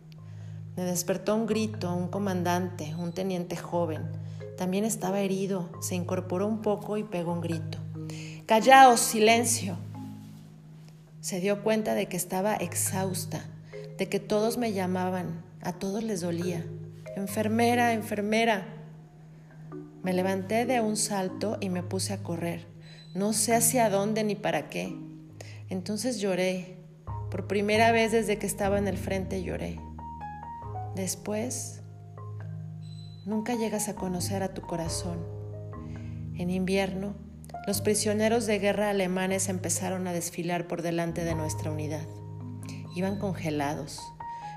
Me 0.76 0.84
despertó 0.84 1.34
un 1.34 1.46
grito, 1.46 1.92
un 1.92 2.06
comandante, 2.06 2.94
un 2.96 3.12
teniente 3.12 3.56
joven. 3.56 4.02
También 4.58 4.84
estaba 4.84 5.20
herido, 5.20 5.70
se 5.80 5.94
incorporó 5.94 6.48
un 6.48 6.62
poco 6.62 6.96
y 6.96 7.04
pegó 7.04 7.32
un 7.32 7.40
grito. 7.40 7.78
Callaos, 8.44 8.98
silencio. 8.98 9.76
Se 11.20 11.38
dio 11.38 11.62
cuenta 11.62 11.94
de 11.94 12.06
que 12.06 12.16
estaba 12.16 12.56
exhausta, 12.56 13.44
de 13.98 14.08
que 14.08 14.18
todos 14.18 14.58
me 14.58 14.72
llamaban, 14.72 15.44
a 15.62 15.74
todos 15.74 16.02
les 16.02 16.22
dolía. 16.22 16.66
Enfermera, 17.14 17.92
enfermera. 17.92 18.66
Me 20.02 20.12
levanté 20.12 20.66
de 20.66 20.80
un 20.80 20.96
salto 20.96 21.56
y 21.60 21.68
me 21.68 21.84
puse 21.84 22.12
a 22.12 22.24
correr. 22.24 22.66
No 23.14 23.34
sé 23.34 23.54
hacia 23.54 23.88
dónde 23.90 24.24
ni 24.24 24.34
para 24.34 24.70
qué. 24.70 24.92
Entonces 25.68 26.18
lloré. 26.18 26.78
Por 27.30 27.46
primera 27.46 27.92
vez 27.92 28.10
desde 28.10 28.38
que 28.38 28.46
estaba 28.46 28.78
en 28.78 28.88
el 28.88 28.98
frente 28.98 29.44
lloré. 29.44 29.78
Después, 30.96 31.77
nunca 33.28 33.54
llegas 33.54 33.90
a 33.90 33.94
conocer 33.94 34.42
a 34.42 34.54
tu 34.54 34.62
corazón. 34.62 35.18
En 36.34 36.48
invierno, 36.48 37.14
los 37.66 37.82
prisioneros 37.82 38.46
de 38.46 38.58
guerra 38.58 38.88
alemanes 38.88 39.50
empezaron 39.50 40.06
a 40.06 40.14
desfilar 40.14 40.66
por 40.66 40.80
delante 40.80 41.24
de 41.24 41.34
nuestra 41.34 41.70
unidad. 41.70 42.06
Iban 42.96 43.18
congelados, 43.18 44.00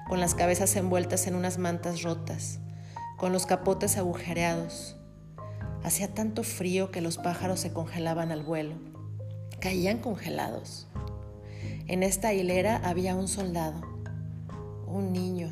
con 0.07 0.21
las 0.21 0.35
cabezas 0.35 0.73
envueltas 0.77 1.27
en 1.27 1.35
unas 1.35 1.57
mantas 1.57 2.01
rotas, 2.01 2.59
con 3.17 3.33
los 3.33 3.45
capotes 3.45 3.97
agujereados. 3.97 4.95
Hacía 5.83 6.13
tanto 6.13 6.43
frío 6.43 6.91
que 6.91 7.01
los 7.01 7.17
pájaros 7.17 7.59
se 7.59 7.73
congelaban 7.73 8.31
al 8.31 8.41
vuelo. 8.41 8.75
Caían 9.59 9.97
congelados. 9.97 10.87
En 11.87 12.03
esta 12.03 12.33
hilera 12.33 12.77
había 12.85 13.15
un 13.15 13.27
soldado, 13.27 13.81
un 14.87 15.11
niño. 15.11 15.51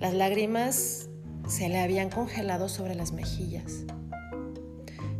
Las 0.00 0.12
lágrimas 0.12 1.09
se 1.48 1.68
le 1.68 1.80
habían 1.80 2.10
congelado 2.10 2.68
sobre 2.68 2.94
las 2.94 3.12
mejillas. 3.12 3.84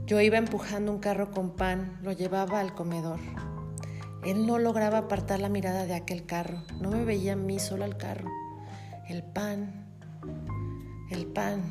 Yo 0.07 0.21
iba 0.21 0.39
empujando 0.39 0.93
un 0.93 0.99
carro 0.99 1.31
con 1.31 1.51
pan, 1.51 1.99
lo 2.03 2.13
llevaba 2.13 2.61
al 2.61 2.75
comedor. 2.75 3.21
Él 4.25 4.47
no 4.47 4.59
lograba 4.59 4.99
apartar 4.99 5.41
la 5.41 5.49
mirada 5.49 5.87
de 5.87 5.95
aquel 5.95 6.27
carro, 6.27 6.63
no 6.81 6.91
me 6.91 7.05
veía 7.05 7.35
a 7.35 7.37
mí, 7.37 7.59
solo 7.59 7.85
al 7.85 7.97
carro. 7.97 8.29
El 9.09 9.23
pan, 9.23 9.87
el 11.11 11.27
pan. 11.27 11.63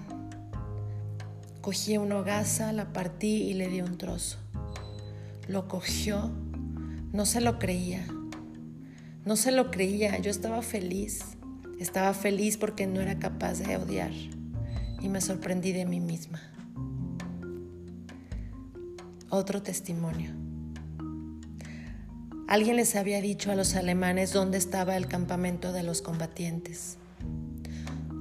Cogí 1.62 1.98
una 1.98 2.18
hogaza, 2.18 2.72
la 2.72 2.94
partí 2.94 3.44
y 3.44 3.54
le 3.54 3.68
di 3.68 3.82
un 3.82 3.98
trozo. 3.98 4.38
Lo 5.48 5.68
cogió, 5.68 6.32
no 7.12 7.26
se 7.26 7.42
lo 7.42 7.60
creía. 7.60 8.06
No 9.26 9.36
se 9.36 9.52
lo 9.52 9.70
creía, 9.70 10.18
yo 10.20 10.32
estaba 10.32 10.62
feliz. 10.62 11.38
Estaba 11.80 12.14
feliz 12.14 12.58
porque 12.58 12.88
no 12.88 13.02
era 13.02 13.20
capaz 13.20 13.60
de 13.60 13.78
odiar 13.78 14.12
y 15.02 15.10
me 15.10 15.22
sorprendí 15.22 15.72
de 15.72 15.86
mí 15.86 16.00
misma. 16.00 16.42
Otro 19.30 19.62
testimonio. 19.62 20.32
Alguien 22.48 22.78
les 22.78 22.96
había 22.96 23.22
dicho 23.22 23.52
a 23.52 23.56
los 23.56 23.76
alemanes 23.76 24.34
dónde 24.34 24.58
estaba 24.58 24.98
el 24.98 25.08
campamento 25.08 25.72
de 25.72 25.84
los 25.84 26.02
combatientes. 26.02 26.98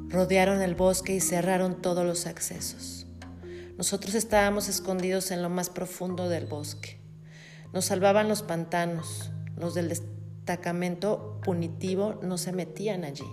Rodearon 0.08 0.60
el 0.60 0.74
bosque 0.74 1.14
y 1.14 1.20
cerraron 1.20 1.80
todos 1.80 2.04
los 2.04 2.26
accesos. 2.26 3.06
Nosotros 3.78 4.14
estábamos 4.14 4.68
escondidos 4.68 5.30
en 5.30 5.40
lo 5.40 5.48
más 5.48 5.70
profundo 5.70 6.28
del 6.28 6.46
bosque. 6.46 6.98
Nos 7.72 7.86
salvaban 7.86 8.28
los 8.28 8.42
pantanos. 8.42 9.30
Los 9.56 9.74
del 9.74 9.88
destacamento 9.88 11.40
punitivo 11.42 12.20
no 12.22 12.38
se 12.38 12.52
metían 12.52 13.04
allí. 13.04 13.24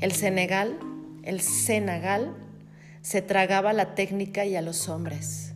El 0.00 0.12
Senegal, 0.12 0.78
el 1.22 1.40
Senegal, 1.40 2.34
se 3.02 3.22
tragaba 3.22 3.72
la 3.72 3.94
técnica 3.94 4.44
y 4.44 4.56
a 4.56 4.62
los 4.62 4.88
hombres. 4.88 5.54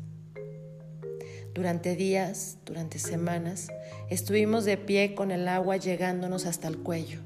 Durante 1.54 1.94
días, 1.94 2.58
durante 2.66 2.98
semanas, 2.98 3.68
estuvimos 4.10 4.64
de 4.64 4.76
pie 4.76 5.14
con 5.14 5.30
el 5.30 5.46
agua 5.46 5.76
llegándonos 5.76 6.46
hasta 6.46 6.68
el 6.68 6.78
cuello. 6.78 7.20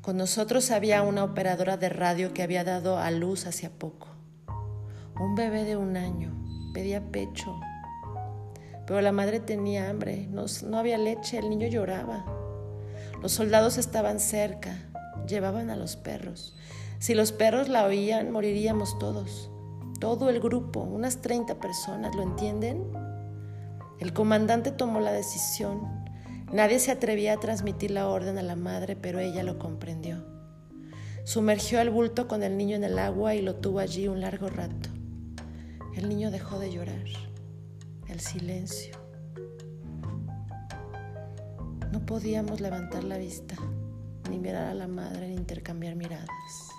Con 0.00 0.16
nosotros 0.16 0.70
había 0.70 1.02
una 1.02 1.24
operadora 1.24 1.76
de 1.76 1.88
radio 1.88 2.32
que 2.32 2.42
había 2.42 2.64
dado 2.64 2.98
a 2.98 3.10
luz 3.10 3.46
hacia 3.46 3.70
poco. 3.70 4.08
Un 5.20 5.34
bebé 5.34 5.64
de 5.64 5.76
un 5.76 5.96
año, 5.96 6.32
pedía 6.72 7.02
pecho. 7.12 7.54
Pero 8.86 9.00
la 9.00 9.12
madre 9.12 9.38
tenía 9.38 9.90
hambre, 9.90 10.26
no, 10.30 10.46
no 10.66 10.78
había 10.78 10.98
leche, 10.98 11.38
el 11.38 11.50
niño 11.50 11.68
lloraba. 11.68 12.24
Los 13.20 13.32
soldados 13.32 13.78
estaban 13.78 14.18
cerca, 14.18 14.76
llevaban 15.26 15.70
a 15.70 15.76
los 15.76 15.96
perros. 15.96 16.54
Si 16.98 17.14
los 17.14 17.32
perros 17.32 17.68
la 17.68 17.84
oían, 17.84 18.30
moriríamos 18.30 18.98
todos 18.98 19.50
todo 20.02 20.30
el 20.30 20.40
grupo, 20.40 20.80
unas 20.80 21.22
30 21.22 21.60
personas, 21.60 22.16
¿lo 22.16 22.24
entienden? 22.24 22.90
El 24.00 24.12
comandante 24.12 24.72
tomó 24.72 24.98
la 24.98 25.12
decisión. 25.12 25.80
Nadie 26.52 26.80
se 26.80 26.90
atrevía 26.90 27.34
a 27.34 27.36
transmitir 27.38 27.92
la 27.92 28.08
orden 28.08 28.36
a 28.36 28.42
la 28.42 28.56
madre, 28.56 28.96
pero 28.96 29.20
ella 29.20 29.44
lo 29.44 29.60
comprendió. 29.60 30.26
Sumergió 31.22 31.80
el 31.80 31.90
bulto 31.90 32.26
con 32.26 32.42
el 32.42 32.56
niño 32.56 32.74
en 32.74 32.82
el 32.82 32.98
agua 32.98 33.36
y 33.36 33.42
lo 33.42 33.54
tuvo 33.54 33.78
allí 33.78 34.08
un 34.08 34.20
largo 34.20 34.48
rato. 34.48 34.90
El 35.94 36.08
niño 36.08 36.32
dejó 36.32 36.58
de 36.58 36.72
llorar. 36.72 37.04
El 38.08 38.18
silencio. 38.18 38.96
No 41.92 42.04
podíamos 42.04 42.60
levantar 42.60 43.04
la 43.04 43.18
vista, 43.18 43.54
ni 44.30 44.38
mirar 44.38 44.64
a 44.66 44.74
la 44.74 44.88
madre, 44.88 45.28
ni 45.28 45.34
intercambiar 45.34 45.94
miradas. 45.96 46.70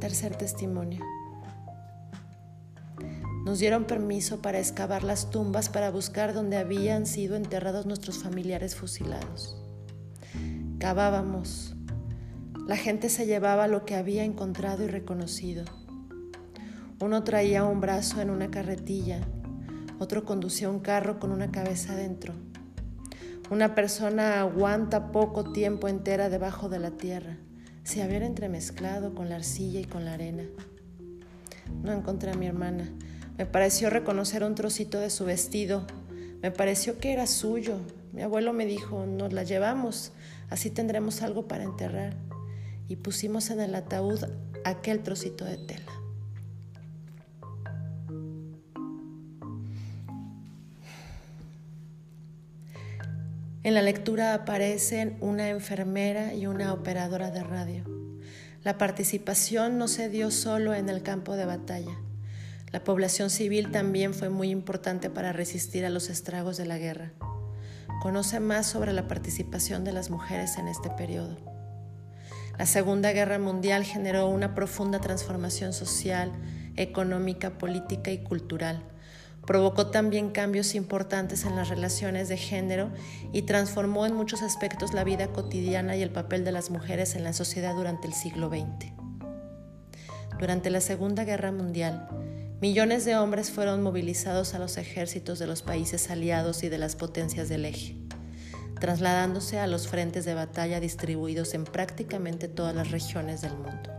Tercer 0.00 0.36
testimonio. 0.36 1.04
Nos 3.44 3.58
dieron 3.58 3.84
permiso 3.84 4.42
para 4.42 4.58
excavar 4.58 5.04
las 5.04 5.30
tumbas 5.30 5.68
para 5.70 5.90
buscar 5.90 6.34
donde 6.34 6.56
habían 6.56 7.06
sido 7.06 7.34
enterrados 7.34 7.86
nuestros 7.86 8.18
familiares 8.18 8.76
fusilados. 8.76 9.56
Cavábamos. 10.78 11.74
La 12.66 12.76
gente 12.76 13.08
se 13.08 13.26
llevaba 13.26 13.66
lo 13.66 13.84
que 13.86 13.94
había 13.94 14.24
encontrado 14.24 14.84
y 14.84 14.88
reconocido. 14.88 15.64
Uno 17.00 17.24
traía 17.24 17.64
un 17.64 17.80
brazo 17.80 18.20
en 18.20 18.30
una 18.30 18.50
carretilla, 18.50 19.20
otro 19.98 20.24
conducía 20.24 20.68
un 20.68 20.80
carro 20.80 21.18
con 21.18 21.32
una 21.32 21.50
cabeza 21.50 21.96
dentro. 21.96 22.34
Una 23.50 23.74
persona 23.74 24.40
aguanta 24.40 25.10
poco 25.12 25.52
tiempo 25.52 25.88
entera 25.88 26.28
debajo 26.28 26.68
de 26.68 26.78
la 26.78 26.90
tierra 26.90 27.38
se 27.88 28.02
había 28.02 28.18
entremezclado 28.26 29.14
con 29.14 29.30
la 29.30 29.36
arcilla 29.36 29.80
y 29.80 29.86
con 29.86 30.04
la 30.04 30.12
arena. 30.12 30.42
No 31.82 31.90
encontré 31.90 32.30
a 32.30 32.34
mi 32.34 32.46
hermana. 32.46 32.92
Me 33.38 33.46
pareció 33.46 33.88
reconocer 33.88 34.44
un 34.44 34.54
trocito 34.54 35.00
de 35.00 35.08
su 35.08 35.24
vestido. 35.24 35.86
Me 36.42 36.50
pareció 36.50 36.98
que 36.98 37.14
era 37.14 37.26
suyo. 37.26 37.78
Mi 38.12 38.20
abuelo 38.20 38.52
me 38.52 38.66
dijo, 38.66 39.06
nos 39.06 39.32
la 39.32 39.42
llevamos, 39.42 40.12
así 40.50 40.68
tendremos 40.68 41.22
algo 41.22 41.48
para 41.48 41.64
enterrar. 41.64 42.14
Y 42.88 42.96
pusimos 42.96 43.48
en 43.48 43.60
el 43.60 43.74
ataúd 43.74 44.22
aquel 44.66 45.02
trocito 45.02 45.46
de 45.46 45.56
tela. 45.56 45.97
En 53.64 53.74
la 53.74 53.82
lectura 53.82 54.34
aparecen 54.34 55.16
una 55.20 55.48
enfermera 55.48 56.32
y 56.32 56.46
una 56.46 56.72
operadora 56.72 57.32
de 57.32 57.42
radio. 57.42 57.84
La 58.62 58.78
participación 58.78 59.78
no 59.78 59.88
se 59.88 60.08
dio 60.08 60.30
solo 60.30 60.74
en 60.74 60.88
el 60.88 61.02
campo 61.02 61.34
de 61.34 61.44
batalla. 61.44 61.98
La 62.70 62.84
población 62.84 63.30
civil 63.30 63.72
también 63.72 64.14
fue 64.14 64.28
muy 64.28 64.50
importante 64.50 65.10
para 65.10 65.32
resistir 65.32 65.84
a 65.84 65.90
los 65.90 66.08
estragos 66.08 66.56
de 66.56 66.66
la 66.66 66.78
guerra. 66.78 67.12
Conoce 68.00 68.38
más 68.38 68.68
sobre 68.68 68.92
la 68.92 69.08
participación 69.08 69.82
de 69.82 69.92
las 69.92 70.08
mujeres 70.08 70.56
en 70.56 70.68
este 70.68 70.90
periodo. 70.90 71.36
La 72.58 72.66
Segunda 72.66 73.10
Guerra 73.12 73.40
Mundial 73.40 73.82
generó 73.82 74.28
una 74.28 74.54
profunda 74.54 75.00
transformación 75.00 75.72
social, 75.72 76.30
económica, 76.76 77.58
política 77.58 78.12
y 78.12 78.18
cultural 78.18 78.84
Provocó 79.48 79.86
también 79.86 80.28
cambios 80.28 80.74
importantes 80.74 81.46
en 81.46 81.56
las 81.56 81.70
relaciones 81.70 82.28
de 82.28 82.36
género 82.36 82.90
y 83.32 83.42
transformó 83.42 84.04
en 84.04 84.12
muchos 84.12 84.42
aspectos 84.42 84.92
la 84.92 85.04
vida 85.04 85.28
cotidiana 85.28 85.96
y 85.96 86.02
el 86.02 86.10
papel 86.10 86.44
de 86.44 86.52
las 86.52 86.68
mujeres 86.68 87.14
en 87.14 87.24
la 87.24 87.32
sociedad 87.32 87.74
durante 87.74 88.06
el 88.06 88.12
siglo 88.12 88.50
XX. 88.50 88.92
Durante 90.38 90.68
la 90.68 90.82
Segunda 90.82 91.24
Guerra 91.24 91.50
Mundial, 91.50 92.10
millones 92.60 93.06
de 93.06 93.16
hombres 93.16 93.50
fueron 93.50 93.82
movilizados 93.82 94.52
a 94.52 94.58
los 94.58 94.76
ejércitos 94.76 95.38
de 95.38 95.46
los 95.46 95.62
países 95.62 96.10
aliados 96.10 96.62
y 96.62 96.68
de 96.68 96.76
las 96.76 96.94
potencias 96.94 97.48
del 97.48 97.64
eje, 97.64 97.96
trasladándose 98.78 99.58
a 99.58 99.66
los 99.66 99.88
frentes 99.88 100.26
de 100.26 100.34
batalla 100.34 100.78
distribuidos 100.78 101.54
en 101.54 101.64
prácticamente 101.64 102.48
todas 102.48 102.76
las 102.76 102.90
regiones 102.90 103.40
del 103.40 103.54
mundo. 103.54 103.90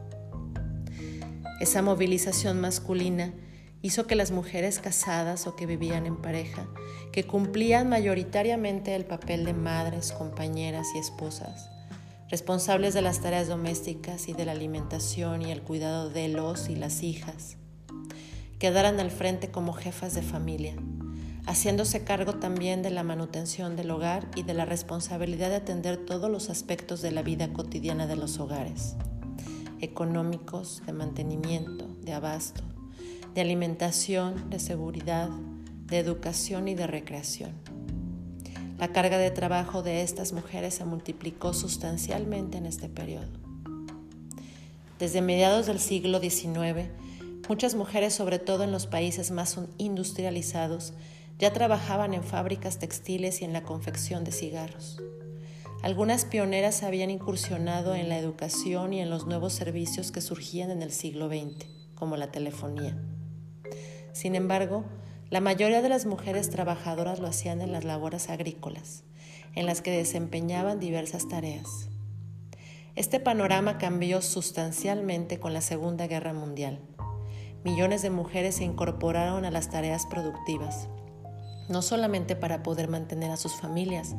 Esa 1.60 1.82
movilización 1.82 2.62
masculina 2.62 3.34
hizo 3.82 4.08
que 4.08 4.15
las 4.15 4.32
mujeres 4.32 4.80
casadas 4.80 5.48
o 5.48 5.56
que 5.56 5.65
vivían 5.65 6.06
en 6.06 6.18
pareja, 6.18 6.68
que 7.12 7.26
cumplían 7.26 7.89
mayoritariamente 7.89 8.96
el 8.96 9.06
papel 9.06 9.46
de 9.46 9.54
madres, 9.54 10.12
compañeras 10.12 10.88
y 10.96 11.00
esposas, 11.00 11.70
responsables 12.30 12.94
de 12.94 13.02
las 13.02 13.22
tareas 13.22 13.48
domésticas 13.48 14.28
y 14.28 14.34
de 14.34 14.46
la 14.46 14.52
alimentación 14.52 15.42
y 15.42 15.52
el 15.52 15.62
cuidado 15.62 16.10
de 16.10 16.28
los 16.28 16.70
y 16.70 16.76
las 16.76 17.04
hijas, 17.04 17.58
quedaran 18.60 19.00
al 19.00 19.12
frente 19.12 19.50
como 19.50 19.74
jefas 19.74 20.13
de 20.13 20.22
familia, 20.22 20.76
haciéndose 21.46 22.04
cargo 22.04 22.36
también 22.36 22.82
de 22.82 22.92
la 22.92 23.04
manutención 23.04 23.78
del 23.78 23.89
hogar 23.92 24.28
y 24.36 24.44
de 24.44 24.54
la 24.54 24.65
responsabilidad 24.65 25.50
de 25.50 25.56
atender 25.56 25.98
todos 25.98 26.30
los 26.30 26.50
aspectos 26.50 27.02
de 27.02 27.12
la 27.12 27.24
vida 27.24 27.54
cotidiana 27.54 28.06
de 28.06 28.18
los 28.18 28.39
hogares, 28.39 28.96
económicos, 29.80 30.84
de 30.86 30.92
mantenimiento, 30.92 31.88
de 32.02 32.13
abasto, 32.13 32.62
de 33.39 33.43
alimentación, 33.43 34.49
de 34.49 34.60
seguridad, 34.60 35.30
de 35.86 35.97
educación 35.97 36.67
y 36.67 36.75
de 36.75 36.88
recreación. 36.88 37.52
La 38.78 38.89
carga 38.89 39.17
de 39.17 39.32
trabajo 39.32 39.82
de 39.82 40.02
estas 40.02 40.34
mujeres 40.34 40.73
se 40.73 40.84
multiplicó 40.84 41.54
sustancialmente 41.54 42.58
en 42.58 42.65
este 42.65 42.89
periodo. 42.89 43.30
Desde 44.99 45.21
mediados 45.21 45.67
del 45.67 45.80
siglo 45.80 46.19
XIX, 46.19 46.89
muchas 47.47 47.75
mujeres, 47.75 48.13
sobre 48.13 48.39
todo 48.39 48.65
en 48.65 48.73
los 48.73 48.88
países 48.88 49.32
más 49.32 49.58
industrializados, 49.78 50.91
ya 51.38 51.54
trabajaban 51.54 52.13
en 52.13 52.23
fábricas 52.25 52.78
textiles 52.78 53.41
y 53.41 53.45
en 53.45 53.54
la 53.54 53.63
confección 53.63 54.25
de 54.25 54.34
cigarros. 54.34 55.02
Algunas 55.82 56.25
pioneras 56.25 56.84
habían 56.84 57.10
incursionado 57.10 57.95
en 57.95 58.10
la 58.10 58.17
educación 58.17 58.91
y 58.91 58.99
en 58.99 59.10
los 59.10 59.28
nuevos 59.28 59.54
servicios 59.54 60.12
que 60.12 60.19
surgían 60.19 60.71
en 60.71 60.82
el 60.82 60.91
siglo 60.91 61.30
XX, 61.30 61.67
como 61.95 62.17
la 62.17 62.34
telefonía. 62.34 62.97
Sin 64.13 64.36
embargo, 64.36 64.84
la 65.30 65.41
mayoría 65.41 65.82
de 65.82 65.89
las 65.89 66.06
mujeres 66.06 66.50
trabajadoras 66.50 67.19
lo 67.19 67.28
hacían 67.28 67.62
en 67.62 67.72
las 67.72 67.84
labores 67.84 68.30
agrícolas, 68.30 69.04
en 69.56 69.65
las 69.65 69.82
que 69.82 69.91
desempeñaban 69.91 70.80
diversas 70.80 71.28
tareas. 71.28 71.89
Este 72.95 73.19
panorama 73.19 73.78
cambió 73.78 74.22
sustancialmente 74.22 75.39
con 75.39 75.54
la 75.54 75.62
Segunda 75.62 76.08
Guerra 76.08 76.34
Mundial. 76.34 76.80
Millones 77.63 78.02
de 78.02 78.10
mujeres 78.10 78.56
se 78.56 78.63
incorporaron 78.63 79.45
a 79.45 79.52
las 79.52 79.69
tareas 79.69 80.06
productivas, 80.06 80.89
no 81.69 81.82
solamente 81.82 82.36
para 82.36 82.63
poder 82.63 82.89
mantener 82.89 83.32
a 83.32 83.38
sus 83.38 83.54
familias, 83.54 84.15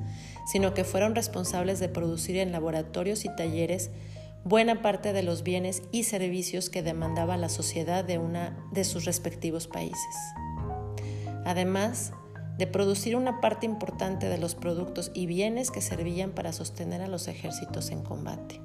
sino 0.46 0.72
que 0.74 0.85
fueron 0.85 1.14
responsables 1.14 1.81
de 1.81 1.88
producir 1.88 2.37
en 2.37 2.53
laboratorios 2.53 3.24
y 3.24 3.35
talleres 3.35 3.90
buena 4.44 4.83
parte 4.83 5.12
de 5.12 5.22
los 5.22 5.42
bienes 5.42 5.83
y 5.92 6.05
servicios 6.05 6.70
que 6.70 6.83
demandaba 6.83 7.37
la 7.37 7.48
sociedad 7.48 8.05
de, 8.05 8.18
una, 8.18 8.57
de 8.72 8.85
sus 8.85 9.05
respectivos 9.05 9.66
países. 9.66 10.16
Además 11.44 12.12
de 12.59 12.66
producir 12.66 13.16
una 13.16 13.40
parte 13.40 13.66
importante 13.66 14.29
de 14.29 14.38
los 14.38 14.55
productos 14.55 15.11
y 15.14 15.26
bienes 15.26 15.70
que 15.70 15.81
servían 15.81 16.33
para 16.33 16.53
sostener 16.53 17.00
a 17.00 17.09
los 17.09 17.26
ejércitos 17.29 17.90
en 17.90 18.03
combate. 18.03 18.61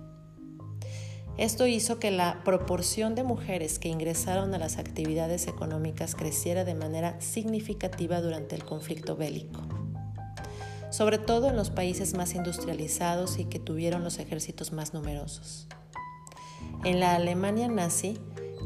Esto 1.38 1.68
hizo 1.68 2.00
que 2.00 2.12
la 2.12 2.42
proporción 2.44 3.16
de 3.16 3.24
mujeres 3.24 3.80
que 3.80 3.90
ingresaron 3.90 4.54
a 4.54 4.58
las 4.58 4.78
actividades 4.78 5.48
económicas 5.48 6.16
creciera 6.16 6.64
de 6.64 6.76
manera 6.76 7.20
significativa 7.20 8.22
durante 8.22 8.56
el 8.56 8.64
conflicto 8.64 9.18
bélico 9.18 9.62
sobre 10.96 11.18
todo 11.18 11.50
en 11.50 11.58
los 11.58 11.72
países 11.72 12.14
más 12.14 12.36
industrializados 12.36 13.38
y 13.38 13.44
que 13.44 13.60
tuvieron 13.60 14.06
los 14.06 14.18
ejércitos 14.18 14.72
más 14.72 14.94
numerosos. 14.94 15.68
En 16.86 17.02
la 17.02 17.16
Alemania 17.16 17.68
nazi, 17.68 18.18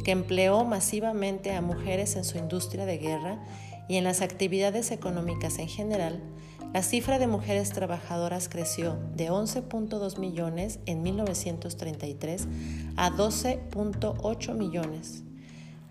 que 0.04 0.12
empleó 0.12 0.64
masivamente 0.64 1.54
a 1.54 1.62
mujeres 1.62 2.16
en 2.16 2.24
su 2.24 2.38
industria 2.38 2.86
de 2.86 3.00
guerra 3.00 3.44
y 3.88 3.96
en 3.96 4.04
las 4.04 4.22
actividades 4.22 4.92
económicas 4.92 5.58
en 5.58 5.70
general, 5.70 6.22
la 6.72 6.84
cifra 6.84 7.18
de 7.18 7.26
mujeres 7.26 7.72
trabajadoras 7.72 8.48
creció 8.48 9.00
de 9.16 9.32
11.2 9.32 10.20
millones 10.20 10.78
en 10.86 11.02
1933 11.02 12.48
a 12.96 13.10
12.8 13.10 14.54
millones 14.54 15.24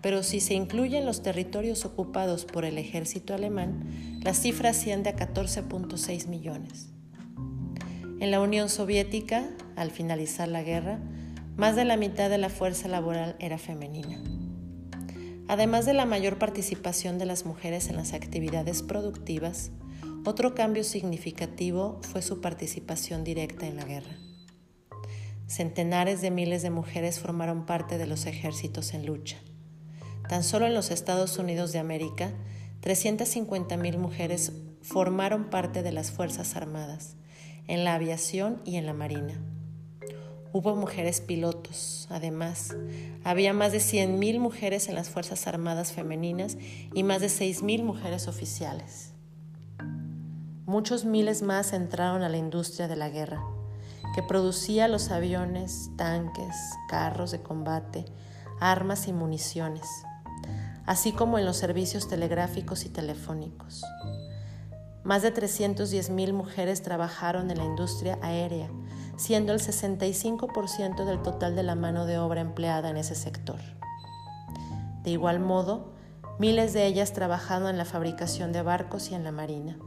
pero 0.01 0.23
si 0.23 0.39
se 0.39 0.53
incluyen 0.53 1.05
los 1.05 1.21
territorios 1.21 1.85
ocupados 1.85 2.45
por 2.45 2.65
el 2.65 2.77
ejército 2.77 3.33
alemán, 3.33 4.19
la 4.23 4.33
cifra 4.33 4.69
asciende 4.69 5.09
a 5.09 5.15
14.6 5.15 6.27
millones. 6.27 6.89
En 8.19 8.31
la 8.31 8.41
Unión 8.41 8.69
Soviética, 8.69 9.49
al 9.75 9.91
finalizar 9.91 10.47
la 10.47 10.63
guerra, 10.63 10.99
más 11.55 11.75
de 11.75 11.85
la 11.85 11.97
mitad 11.97 12.29
de 12.29 12.37
la 12.37 12.49
fuerza 12.49 12.87
laboral 12.87 13.35
era 13.39 13.57
femenina. 13.57 14.21
Además 15.47 15.85
de 15.85 15.93
la 15.93 16.05
mayor 16.05 16.37
participación 16.37 17.17
de 17.17 17.25
las 17.25 17.45
mujeres 17.45 17.89
en 17.89 17.95
las 17.95 18.13
actividades 18.13 18.83
productivas, 18.83 19.71
otro 20.25 20.53
cambio 20.53 20.83
significativo 20.83 21.99
fue 22.03 22.21
su 22.21 22.39
participación 22.39 23.23
directa 23.23 23.65
en 23.67 23.77
la 23.77 23.85
guerra. 23.85 24.17
Centenares 25.47 26.21
de 26.21 26.29
miles 26.29 26.61
de 26.61 26.69
mujeres 26.69 27.19
formaron 27.19 27.65
parte 27.65 27.97
de 27.97 28.05
los 28.05 28.25
ejércitos 28.27 28.93
en 28.93 29.05
lucha. 29.05 29.37
Tan 30.29 30.43
solo 30.43 30.67
en 30.67 30.75
los 30.75 30.91
Estados 30.91 31.39
Unidos 31.39 31.71
de 31.71 31.79
América, 31.79 32.29
350.000 32.83 33.97
mujeres 33.97 34.51
formaron 34.83 35.49
parte 35.49 35.81
de 35.81 35.91
las 35.91 36.11
Fuerzas 36.11 36.55
Armadas, 36.55 37.15
en 37.65 37.83
la 37.83 37.95
aviación 37.95 38.61
y 38.63 38.75
en 38.75 38.85
la 38.85 38.93
marina. 38.93 39.41
Hubo 40.53 40.75
mujeres 40.75 41.19
pilotos, 41.19 42.07
además. 42.11 42.75
Había 43.23 43.53
más 43.53 43.71
de 43.71 43.79
100.000 43.79 44.37
mujeres 44.37 44.87
en 44.87 44.93
las 44.93 45.09
Fuerzas 45.09 45.47
Armadas 45.47 45.93
femeninas 45.93 46.59
y 46.93 47.01
más 47.01 47.21
de 47.21 47.27
6.000 47.27 47.81
mujeres 47.81 48.27
oficiales. 48.27 49.13
Muchos 50.67 51.05
miles 51.05 51.41
más 51.41 51.73
entraron 51.73 52.21
a 52.21 52.29
la 52.29 52.37
industria 52.37 52.87
de 52.87 52.95
la 52.95 53.09
guerra, 53.09 53.41
que 54.13 54.21
producía 54.21 54.87
los 54.87 55.09
aviones, 55.09 55.89
tanques, 55.97 56.55
carros 56.87 57.31
de 57.31 57.41
combate, 57.41 58.05
armas 58.59 59.07
y 59.07 59.13
municiones 59.13 59.87
así 60.89 61.11
como 61.11 61.37
en 61.37 61.45
los 61.45 61.55
servicios 61.55 62.07
telegráficos 62.07 62.83
y 62.83 62.89
telefónicos. 62.89 63.85
Más 65.03 65.21
de 65.21 65.31
310.000 65.31 66.33
mujeres 66.33 66.81
trabajaron 66.81 67.51
en 67.51 67.59
la 67.59 67.63
industria 67.63 68.17
aérea, 68.23 68.71
siendo 69.15 69.53
el 69.53 69.59
65% 69.59 71.05
del 71.05 71.21
total 71.21 71.55
de 71.55 71.61
la 71.61 71.75
mano 71.75 72.07
de 72.07 72.17
obra 72.17 72.41
empleada 72.41 72.89
en 72.89 72.97
ese 72.97 73.13
sector. 73.13 73.59
De 75.03 75.11
igual 75.11 75.39
modo, 75.39 75.93
miles 76.39 76.73
de 76.73 76.87
ellas 76.87 77.13
trabajaron 77.13 77.69
en 77.69 77.77
la 77.77 77.85
fabricación 77.85 78.51
de 78.51 78.63
barcos 78.63 79.11
y 79.11 79.13
en 79.13 79.23
la 79.23 79.31
marina. 79.31 79.77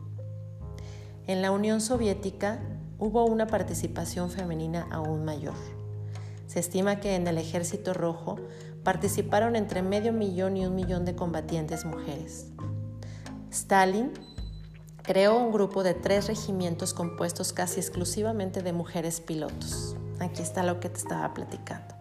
En 1.27 1.43
la 1.43 1.51
Unión 1.51 1.81
Soviética 1.81 2.61
hubo 3.01 3.25
una 3.25 3.49
participación 3.49 4.31
femenina 4.31 4.87
aún 4.93 5.25
mayor. 5.25 5.57
Se 6.47 6.61
estima 6.61 7.01
que 7.01 7.17
en 7.17 7.27
el 7.27 7.38
Ejército 7.38 7.93
Rojo 7.93 8.37
participaron 8.83 9.57
entre 9.57 9.83
medio 9.83 10.12
millón 10.12 10.57
y 10.57 10.66
un 10.66 10.75
millón 10.75 11.05
de 11.05 11.14
combatientes 11.14 11.85
mujeres. 11.85 12.49
Stalin 13.51 14.12
creó 15.03 15.37
un 15.37 15.53
grupo 15.53 15.83
de 15.83 15.95
tres 15.95 16.27
regimientos 16.27 16.95
compuestos 16.95 17.53
casi 17.53 17.81
exclusivamente 17.81 18.62
de 18.62 18.73
mujeres 18.73 19.21
pilotos. 19.21 19.97
Aquí 20.21 20.42
está 20.42 20.62
lo 20.62 20.81
que 20.81 20.88
te 20.88 20.99
estaba 20.99 21.35
platicando. 21.35 21.95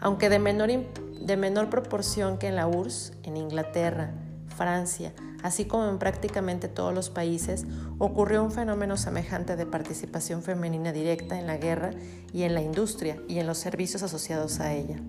Aunque 0.00 0.28
de 0.28 0.38
menor, 0.38 0.68
de 0.68 1.36
menor 1.36 1.70
proporción 1.70 2.38
que 2.38 2.48
en 2.48 2.56
la 2.56 2.66
URSS, 2.66 3.12
en 3.22 3.36
Inglaterra, 3.36 4.12
Francia, 4.54 5.12
así 5.42 5.64
como 5.64 5.88
en 5.88 5.98
prácticamente 5.98 6.68
todos 6.68 6.94
los 6.94 7.10
países, 7.10 7.64
ocurrió 7.98 8.42
un 8.42 8.52
fenómeno 8.52 8.96
semejante 8.96 9.56
de 9.56 9.66
participación 9.66 10.42
femenina 10.42 10.92
directa 10.92 11.38
en 11.38 11.46
la 11.46 11.56
guerra 11.56 11.90
y 12.32 12.42
en 12.42 12.54
la 12.54 12.62
industria 12.62 13.18
y 13.28 13.38
en 13.38 13.46
los 13.46 13.58
servicios 13.58 14.02
asociados 14.02 14.60
a 14.60 14.72
ella. 14.72 15.00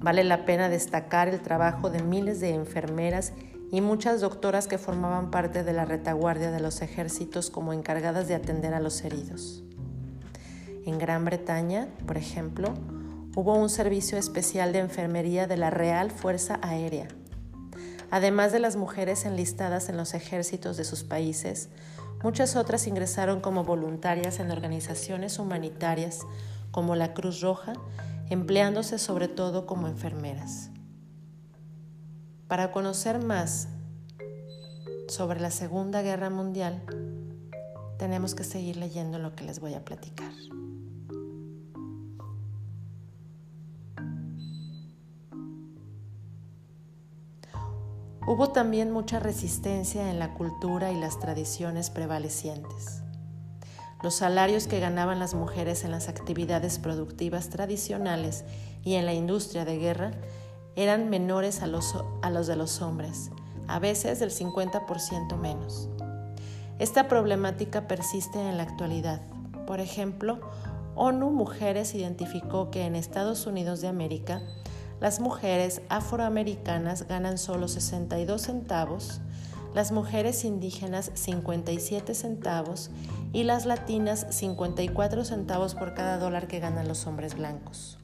Vale 0.00 0.24
la 0.24 0.46
pena 0.46 0.70
destacar 0.70 1.28
el 1.28 1.40
trabajo 1.40 1.90
de 1.90 2.02
miles 2.02 2.40
de 2.40 2.54
enfermeras 2.54 3.34
y 3.70 3.82
muchas 3.82 4.20
doctoras 4.20 4.66
que 4.66 4.78
formaban 4.78 5.30
parte 5.30 5.62
de 5.62 5.74
la 5.74 5.84
retaguardia 5.84 6.50
de 6.50 6.60
los 6.60 6.80
ejércitos 6.80 7.50
como 7.50 7.72
encargadas 7.74 8.26
de 8.26 8.34
atender 8.34 8.72
a 8.72 8.80
los 8.80 9.04
heridos. 9.04 9.62
En 10.86 10.98
Gran 10.98 11.26
Bretaña, 11.26 11.88
por 12.06 12.16
ejemplo, 12.16 12.72
hubo 13.36 13.54
un 13.54 13.68
servicio 13.68 14.16
especial 14.16 14.72
de 14.72 14.78
enfermería 14.78 15.46
de 15.46 15.58
la 15.58 15.68
Real 15.68 16.10
Fuerza 16.10 16.58
Aérea. 16.62 17.08
Además 18.10 18.52
de 18.52 18.58
las 18.58 18.76
mujeres 18.76 19.26
enlistadas 19.26 19.88
en 19.90 19.98
los 19.98 20.14
ejércitos 20.14 20.78
de 20.78 20.84
sus 20.84 21.04
países, 21.04 21.68
muchas 22.24 22.56
otras 22.56 22.86
ingresaron 22.86 23.40
como 23.40 23.64
voluntarias 23.64 24.40
en 24.40 24.50
organizaciones 24.50 25.38
humanitarias 25.38 26.20
como 26.72 26.96
la 26.96 27.12
Cruz 27.12 27.40
Roja 27.40 27.74
empleándose 28.30 28.98
sobre 28.98 29.28
todo 29.28 29.66
como 29.66 29.88
enfermeras. 29.88 30.70
Para 32.46 32.72
conocer 32.72 33.22
más 33.22 33.68
sobre 35.08 35.40
la 35.40 35.50
Segunda 35.50 36.00
Guerra 36.02 36.30
Mundial, 36.30 36.82
tenemos 37.98 38.34
que 38.34 38.44
seguir 38.44 38.76
leyendo 38.76 39.18
lo 39.18 39.34
que 39.34 39.44
les 39.44 39.60
voy 39.60 39.74
a 39.74 39.84
platicar. 39.84 40.32
Hubo 48.26 48.50
también 48.50 48.92
mucha 48.92 49.18
resistencia 49.18 50.08
en 50.08 50.20
la 50.20 50.34
cultura 50.34 50.92
y 50.92 51.00
las 51.00 51.18
tradiciones 51.18 51.90
prevalecientes. 51.90 53.02
Los 54.02 54.14
salarios 54.14 54.66
que 54.66 54.80
ganaban 54.80 55.18
las 55.18 55.34
mujeres 55.34 55.84
en 55.84 55.90
las 55.90 56.08
actividades 56.08 56.78
productivas 56.78 57.50
tradicionales 57.50 58.44
y 58.82 58.94
en 58.94 59.04
la 59.04 59.12
industria 59.12 59.64
de 59.64 59.78
guerra 59.78 60.12
eran 60.74 61.10
menores 61.10 61.60
a 61.62 61.66
los, 61.66 61.94
a 62.22 62.30
los 62.30 62.46
de 62.46 62.56
los 62.56 62.80
hombres, 62.80 63.30
a 63.68 63.78
veces 63.78 64.18
del 64.18 64.30
50% 64.30 65.36
menos. 65.36 65.88
Esta 66.78 67.08
problemática 67.08 67.86
persiste 67.86 68.40
en 68.40 68.56
la 68.56 68.62
actualidad. 68.62 69.20
Por 69.66 69.80
ejemplo, 69.80 70.40
ONU 70.94 71.30
Mujeres 71.30 71.94
identificó 71.94 72.70
que 72.70 72.86
en 72.86 72.96
Estados 72.96 73.46
Unidos 73.46 73.82
de 73.82 73.88
América 73.88 74.40
las 74.98 75.20
mujeres 75.20 75.82
afroamericanas 75.88 77.06
ganan 77.06 77.38
solo 77.38 77.68
62 77.68 78.40
centavos, 78.40 79.20
las 79.74 79.92
mujeres 79.92 80.44
indígenas 80.44 81.12
57 81.14 82.14
centavos 82.14 82.90
y 83.32 83.44
las 83.44 83.66
latinas 83.66 84.26
54 84.30 85.24
centavos 85.24 85.74
por 85.74 85.94
cada 85.94 86.18
dólar 86.18 86.48
que 86.48 86.60
ganan 86.60 86.88
los 86.88 87.06
hombres 87.06 87.34
blancos. 87.36 87.98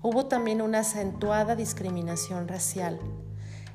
Hubo 0.00 0.26
también 0.26 0.62
una 0.62 0.80
acentuada 0.80 1.54
discriminación 1.54 2.48
racial. 2.48 2.98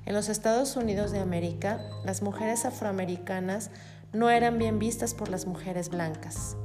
En 0.06 0.14
los 0.14 0.30
Estados 0.30 0.76
Unidos 0.76 1.12
de 1.12 1.20
América, 1.20 1.80
las 2.04 2.22
mujeres 2.22 2.66
afroamericanas 2.66 3.72
no 4.14 4.30
eran 4.30 4.58
bien 4.58 4.80
vistas 4.80 5.14
por 5.14 5.30
las 5.30 5.46
mujeres 5.46 5.90
blancas, 5.90 6.58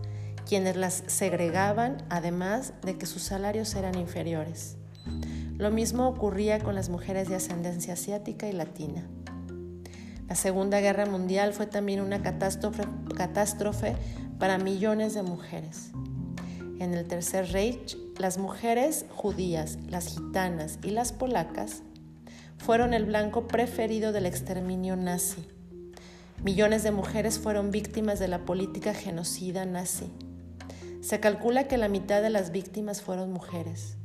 quienes 0.48 0.76
las 0.76 1.04
segregaban 1.06 1.98
además 2.08 2.72
de 2.82 2.96
que 2.96 3.06
sus 3.06 3.22
salarios 3.22 3.74
eran 3.74 3.96
inferiores. 3.98 4.76
Lo 5.58 5.70
mismo 5.70 6.08
ocurría 6.08 6.58
con 6.58 6.74
las 6.74 6.88
mujeres 6.88 7.28
de 7.28 7.36
ascendencia 7.36 7.94
asiática 7.94 8.48
y 8.48 8.52
latina. 8.52 9.06
La 10.32 10.36
Segunda 10.36 10.80
Guerra 10.80 11.04
Mundial 11.04 11.52
fue 11.52 11.66
también 11.66 12.00
una 12.00 12.22
catástrofe, 12.22 13.96
para 14.38 14.56
millones 14.56 15.12
de 15.12 15.22
mujeres. 15.22 15.90
En 16.78 16.94
el 16.94 17.06
Tercer 17.06 17.52
Reich, 17.52 17.98
las 18.16 18.38
mujeres 18.38 19.04
judías, 19.10 19.76
las 19.90 20.06
gitanas 20.06 20.78
y 20.82 20.88
las 20.92 21.12
polacas 21.12 21.82
fueron 22.56 22.94
el 22.94 23.04
blanco 23.04 23.46
preferido 23.46 24.10
del 24.12 24.24
exterminio 24.24 24.96
nazi. 24.96 25.46
Millones 26.42 26.82
de 26.82 26.92
mujeres 26.92 27.38
fueron 27.38 27.70
víctimas 27.70 28.18
de 28.18 28.28
la 28.28 28.46
política 28.46 28.94
genocida 28.94 29.66
nazi. 29.66 30.10
Se 31.02 31.20
calcula 31.20 31.68
que 31.68 31.76
la 31.76 31.88
mitad 31.88 32.22
de 32.22 32.30
las 32.30 32.52
víctimas 32.52 33.02
fueron 33.02 33.30
mujeres. 33.34 33.98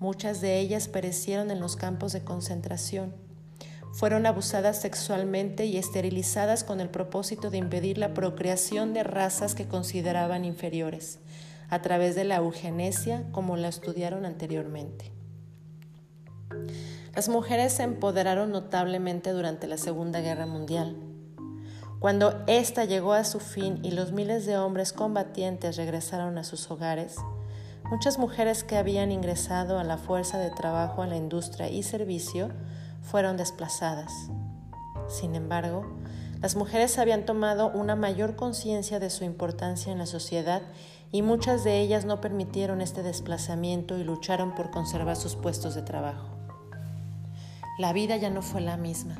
Muchas 0.00 0.42
de 0.42 0.60
ellas 0.60 0.88
perecieron 0.88 1.50
en 1.50 1.60
los 1.60 1.76
campos 1.76 2.12
de 2.12 2.24
concentración. 2.24 3.25
Fueron 3.96 4.26
abusadas 4.26 4.78
sexualmente 4.78 5.64
y 5.64 5.78
esterilizadas 5.78 6.64
con 6.64 6.80
el 6.80 6.90
propósito 6.90 7.48
de 7.48 7.56
impedir 7.56 7.96
la 7.96 8.12
procreación 8.12 8.92
de 8.92 9.02
razas 9.02 9.54
que 9.54 9.68
consideraban 9.68 10.44
inferiores, 10.44 11.18
a 11.70 11.80
través 11.80 12.14
de 12.14 12.24
la 12.24 12.36
eugenesia 12.36 13.24
como 13.32 13.56
la 13.56 13.68
estudiaron 13.68 14.26
anteriormente. 14.26 15.12
Las 17.14 17.30
mujeres 17.30 17.72
se 17.72 17.84
empoderaron 17.84 18.52
notablemente 18.52 19.30
durante 19.30 19.66
la 19.66 19.78
Segunda 19.78 20.20
Guerra 20.20 20.44
Mundial. 20.44 20.94
Cuando 21.98 22.44
ésta 22.46 22.84
llegó 22.84 23.14
a 23.14 23.24
su 23.24 23.40
fin 23.40 23.80
y 23.82 23.92
los 23.92 24.12
miles 24.12 24.44
de 24.44 24.58
hombres 24.58 24.92
combatientes 24.92 25.78
regresaron 25.78 26.36
a 26.36 26.44
sus 26.44 26.70
hogares, 26.70 27.16
Muchas 27.88 28.18
mujeres 28.18 28.64
que 28.64 28.76
habían 28.76 29.12
ingresado 29.12 29.78
a 29.78 29.84
la 29.84 29.96
fuerza 29.96 30.38
de 30.38 30.50
trabajo 30.50 31.04
en 31.04 31.10
la 31.10 31.16
industria 31.16 31.68
y 31.68 31.84
servicio 31.84 32.50
fueron 33.06 33.36
desplazadas. 33.36 34.12
Sin 35.08 35.34
embargo, 35.34 35.86
las 36.40 36.56
mujeres 36.56 36.98
habían 36.98 37.24
tomado 37.24 37.70
una 37.70 37.96
mayor 37.96 38.36
conciencia 38.36 39.00
de 39.00 39.10
su 39.10 39.24
importancia 39.24 39.90
en 39.90 39.98
la 39.98 40.06
sociedad 40.06 40.62
y 41.12 41.22
muchas 41.22 41.64
de 41.64 41.80
ellas 41.80 42.04
no 42.04 42.20
permitieron 42.20 42.80
este 42.80 43.02
desplazamiento 43.02 43.96
y 43.96 44.04
lucharon 44.04 44.54
por 44.54 44.70
conservar 44.70 45.16
sus 45.16 45.36
puestos 45.36 45.74
de 45.74 45.82
trabajo. 45.82 46.28
La 47.78 47.92
vida 47.92 48.16
ya 48.16 48.30
no 48.30 48.42
fue 48.42 48.60
la 48.60 48.76
misma. 48.76 49.16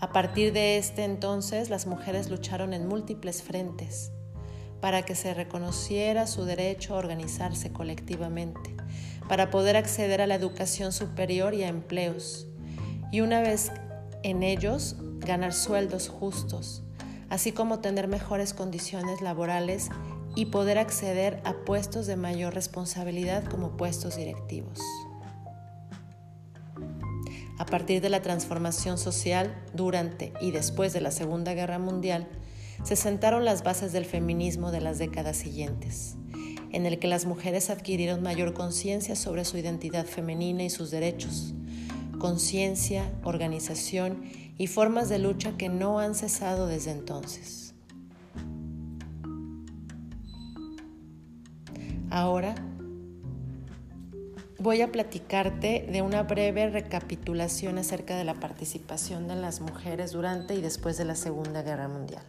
A 0.00 0.10
partir 0.12 0.52
de 0.52 0.78
este 0.78 1.04
entonces, 1.04 1.70
las 1.70 1.86
mujeres 1.86 2.28
lucharon 2.28 2.72
en 2.72 2.88
múltiples 2.88 3.42
frentes 3.42 4.10
para 4.80 5.02
que 5.02 5.14
se 5.14 5.32
reconociera 5.32 6.26
su 6.26 6.44
derecho 6.44 6.94
a 6.94 6.98
organizarse 6.98 7.72
colectivamente, 7.72 8.74
para 9.28 9.48
poder 9.50 9.76
acceder 9.76 10.20
a 10.20 10.26
la 10.26 10.34
educación 10.34 10.92
superior 10.92 11.54
y 11.54 11.62
a 11.62 11.68
empleos, 11.68 12.48
y 13.12 13.20
una 13.20 13.42
vez 13.42 13.70
en 14.24 14.42
ellos 14.42 14.96
ganar 15.20 15.52
sueldos 15.52 16.08
justos, 16.08 16.82
así 17.28 17.52
como 17.52 17.78
tener 17.78 18.08
mejores 18.08 18.54
condiciones 18.54 19.20
laborales 19.20 19.90
y 20.34 20.46
poder 20.46 20.78
acceder 20.78 21.40
a 21.44 21.52
puestos 21.64 22.06
de 22.06 22.16
mayor 22.16 22.54
responsabilidad 22.54 23.44
como 23.44 23.76
puestos 23.76 24.16
directivos. 24.16 24.80
A 27.58 27.66
partir 27.66 28.00
de 28.00 28.08
la 28.08 28.22
transformación 28.22 28.98
social 28.98 29.62
durante 29.74 30.32
y 30.40 30.50
después 30.50 30.92
de 30.92 31.00
la 31.00 31.10
Segunda 31.10 31.54
Guerra 31.54 31.78
Mundial, 31.78 32.26
se 32.82 32.96
sentaron 32.96 33.44
las 33.44 33.62
bases 33.62 33.92
del 33.92 34.06
feminismo 34.06 34.72
de 34.72 34.80
las 34.80 34.98
décadas 34.98 35.36
siguientes, 35.36 36.16
en 36.72 36.86
el 36.86 36.98
que 36.98 37.06
las 37.06 37.26
mujeres 37.26 37.70
adquirieron 37.70 38.22
mayor 38.22 38.54
conciencia 38.54 39.14
sobre 39.14 39.44
su 39.44 39.58
identidad 39.58 40.06
femenina 40.06 40.64
y 40.64 40.70
sus 40.70 40.90
derechos, 40.90 41.54
conciencia, 42.22 43.10
organización 43.24 44.22
y 44.56 44.68
formas 44.68 45.08
de 45.08 45.18
lucha 45.18 45.56
que 45.56 45.68
no 45.68 45.98
han 45.98 46.14
cesado 46.14 46.68
desde 46.68 46.92
entonces. 46.92 47.74
Ahora 52.10 52.54
voy 54.60 54.82
a 54.82 54.92
platicarte 54.92 55.88
de 55.90 56.00
una 56.00 56.22
breve 56.22 56.70
recapitulación 56.70 57.78
acerca 57.78 58.16
de 58.16 58.22
la 58.22 58.34
participación 58.34 59.26
de 59.26 59.34
las 59.34 59.60
mujeres 59.60 60.12
durante 60.12 60.54
y 60.54 60.60
después 60.60 60.96
de 60.96 61.04
la 61.04 61.16
Segunda 61.16 61.62
Guerra 61.62 61.88
Mundial. 61.88 62.22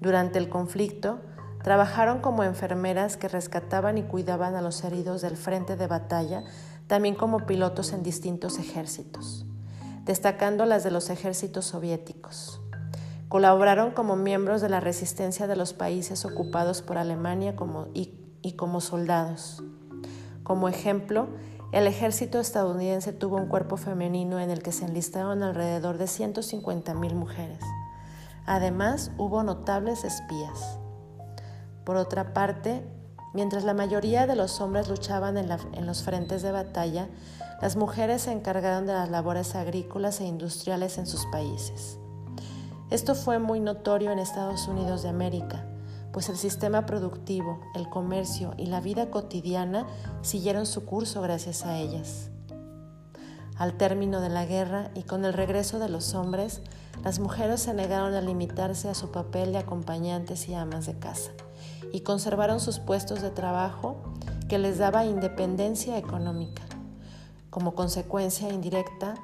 Durante 0.00 0.38
el 0.38 0.48
conflicto, 0.48 1.20
trabajaron 1.62 2.20
como 2.20 2.44
enfermeras 2.44 3.18
que 3.18 3.28
rescataban 3.28 3.98
y 3.98 4.04
cuidaban 4.04 4.54
a 4.54 4.62
los 4.62 4.84
heridos 4.84 5.20
del 5.20 5.36
frente 5.36 5.76
de 5.76 5.86
batalla, 5.86 6.44
también 6.86 7.14
como 7.14 7.46
pilotos 7.46 7.92
en 7.92 8.02
distintos 8.02 8.58
ejércitos, 8.58 9.44
destacando 10.04 10.66
las 10.66 10.84
de 10.84 10.90
los 10.90 11.10
ejércitos 11.10 11.66
soviéticos. 11.66 12.60
Colaboraron 13.28 13.90
como 13.90 14.14
miembros 14.14 14.60
de 14.60 14.68
la 14.68 14.80
resistencia 14.80 15.46
de 15.46 15.56
los 15.56 15.72
países 15.72 16.24
ocupados 16.24 16.82
por 16.82 16.96
Alemania 16.96 17.56
como, 17.56 17.88
y, 17.92 18.14
y 18.40 18.52
como 18.52 18.80
soldados. 18.80 19.64
Como 20.44 20.68
ejemplo, 20.68 21.28
el 21.72 21.88
ejército 21.88 22.38
estadounidense 22.38 23.12
tuvo 23.12 23.36
un 23.36 23.48
cuerpo 23.48 23.76
femenino 23.76 24.38
en 24.38 24.50
el 24.50 24.62
que 24.62 24.70
se 24.70 24.84
enlistaron 24.84 25.42
alrededor 25.42 25.98
de 25.98 26.04
150.000 26.04 27.14
mujeres. 27.14 27.58
Además, 28.46 29.10
hubo 29.18 29.42
notables 29.42 30.04
espías. 30.04 30.78
Por 31.84 31.96
otra 31.96 32.32
parte, 32.32 32.84
mientras 33.36 33.64
la 33.64 33.74
mayoría 33.74 34.26
de 34.26 34.34
los 34.34 34.62
hombres 34.62 34.88
luchaban 34.88 35.36
en, 35.36 35.86
los 35.86 36.02
frentes 36.02 36.40
de 36.40 36.52
batalla, 36.52 37.06
las 37.60 37.76
mujeres 37.76 38.22
se 38.22 38.32
encargaron 38.32 38.86
de 38.86 38.94
las 38.94 39.10
labores 39.10 39.54
agrícolas 39.54 40.22
e 40.22 40.24
industriales 40.24 40.96
en 40.96 41.06
sus 41.06 41.26
países. 41.26 41.98
Esto 42.90 43.14
fue 43.14 43.38
muy 43.38 43.60
notorio 43.60 44.10
en 44.10 44.18
Estados 44.18 44.68
Unidos 44.68 45.02
de 45.02 45.10
América, 45.10 45.66
pues 46.14 46.30
el 46.30 46.38
sistema 46.38 46.86
productivo, 46.86 47.60
el 47.74 47.90
comercio 47.90 48.54
y 48.56 48.66
la 48.66 48.80
vida 48.80 49.10
cotidiana 49.10 49.86
siguieron 50.22 50.64
su 50.64 50.86
curso 50.86 51.20
gracias 51.20 51.66
a 51.66 51.76
ellas. 51.76 52.30
Al 53.58 53.76
término 53.76 54.22
de 54.22 54.30
la 54.30 54.46
guerra 54.46 54.90
y 54.94 55.02
con 55.02 55.26
el 55.26 55.34
regreso 55.34 55.78
de 55.78 55.90
los 55.90 56.14
hombres, 56.14 56.62
las 57.04 57.18
mujeres 57.18 57.60
se 57.60 57.74
negaron 57.74 58.14
a 58.14 58.22
limitarse 58.22 58.88
a 58.88 58.94
su 58.94 59.10
papel 59.10 59.52
de 59.52 59.58
acompañantes 59.58 60.48
y 60.48 60.54
amas 60.54 60.86
de 60.86 60.98
casa 60.98 61.32
y 61.92 62.00
conservaron 62.00 62.60
sus 62.60 62.78
puestos 62.78 63.22
de 63.22 63.30
trabajo 63.30 63.96
que 64.48 64.58
les 64.58 64.78
daba 64.78 65.04
independencia 65.04 65.98
económica. 65.98 66.62
Como 67.50 67.74
consecuencia 67.74 68.48
indirecta, 68.52 69.14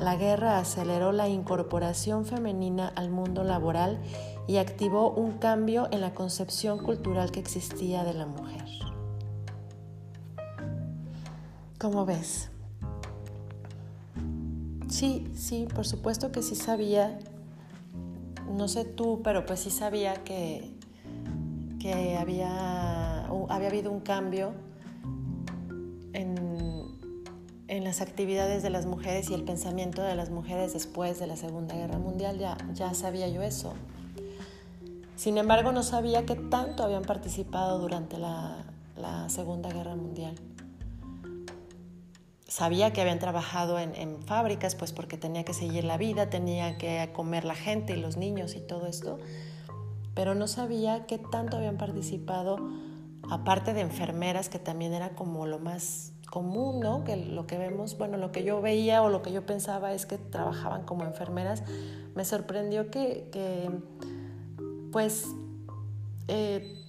la 0.00 0.16
guerra 0.16 0.58
aceleró 0.58 1.12
la 1.12 1.28
incorporación 1.28 2.24
femenina 2.24 2.88
al 2.94 3.10
mundo 3.10 3.44
laboral 3.44 3.98
y 4.46 4.58
activó 4.58 5.10
un 5.10 5.32
cambio 5.38 5.88
en 5.90 6.00
la 6.00 6.14
concepción 6.14 6.78
cultural 6.78 7.30
que 7.30 7.40
existía 7.40 8.04
de 8.04 8.14
la 8.14 8.26
mujer. 8.26 8.64
¿Cómo 11.78 12.04
ves? 12.06 12.50
Sí, 14.88 15.30
sí, 15.34 15.68
por 15.74 15.86
supuesto 15.86 16.32
que 16.32 16.42
sí 16.42 16.54
sabía, 16.54 17.18
no 18.50 18.68
sé 18.68 18.84
tú, 18.84 19.20
pero 19.22 19.44
pues 19.46 19.60
sí 19.60 19.70
sabía 19.70 20.24
que, 20.24 20.77
que 21.78 22.16
había, 22.16 23.26
había 23.26 23.68
habido 23.68 23.90
un 23.90 24.00
cambio 24.00 24.52
en, 26.12 26.98
en 27.68 27.84
las 27.84 28.00
actividades 28.00 28.62
de 28.62 28.70
las 28.70 28.86
mujeres 28.86 29.30
y 29.30 29.34
el 29.34 29.44
pensamiento 29.44 30.02
de 30.02 30.14
las 30.14 30.30
mujeres 30.30 30.72
después 30.72 31.18
de 31.18 31.26
la 31.26 31.36
Segunda 31.36 31.74
Guerra 31.74 31.98
Mundial, 31.98 32.38
ya, 32.38 32.56
ya 32.74 32.94
sabía 32.94 33.28
yo 33.28 33.42
eso. 33.42 33.74
Sin 35.16 35.36
embargo, 35.36 35.72
no 35.72 35.82
sabía 35.82 36.24
qué 36.24 36.36
tanto 36.36 36.84
habían 36.84 37.02
participado 37.02 37.78
durante 37.78 38.18
la, 38.18 38.64
la 38.98 39.28
Segunda 39.28 39.70
Guerra 39.70 39.96
Mundial. 39.96 40.34
Sabía 42.46 42.92
que 42.92 43.00
habían 43.00 43.18
trabajado 43.18 43.78
en, 43.78 44.22
fábricas, 44.22 44.74
pues 44.74 44.92
porque 44.92 45.16
tenía 45.16 45.44
que 45.44 45.54
seguir 45.54 45.84
la 45.84 45.96
vida, 45.96 46.30
tenía 46.30 46.78
que 46.78 47.10
comer 47.12 47.44
la 47.44 47.54
gente 47.54 47.92
y 47.92 48.00
los 48.00 48.16
niños 48.16 48.54
y 48.54 48.60
todo 48.60 48.86
esto, 48.86 49.18
pero 50.18 50.34
no 50.34 50.48
sabía 50.48 51.06
qué 51.06 51.16
tanto 51.16 51.58
habían 51.58 51.76
participado, 51.76 52.58
aparte 53.30 53.72
de 53.72 53.82
enfermeras, 53.82 54.48
que 54.48 54.58
también 54.58 54.92
era 54.92 55.14
como 55.14 55.46
lo 55.46 55.60
más 55.60 56.12
común, 56.28 56.80
¿no? 56.80 57.04
Que 57.04 57.14
lo 57.14 57.46
que 57.46 57.56
vemos, 57.56 57.96
bueno, 57.96 58.16
lo 58.16 58.32
que 58.32 58.42
yo 58.42 58.60
veía 58.60 59.04
o 59.04 59.10
lo 59.10 59.22
que 59.22 59.30
yo 59.30 59.46
pensaba 59.46 59.92
es 59.92 60.06
que 60.06 60.18
trabajaban 60.18 60.82
como 60.82 61.04
enfermeras. 61.04 61.62
Me 62.16 62.24
sorprendió 62.24 62.90
que, 62.90 63.30
pues, 64.90 65.28
eh, 66.26 66.84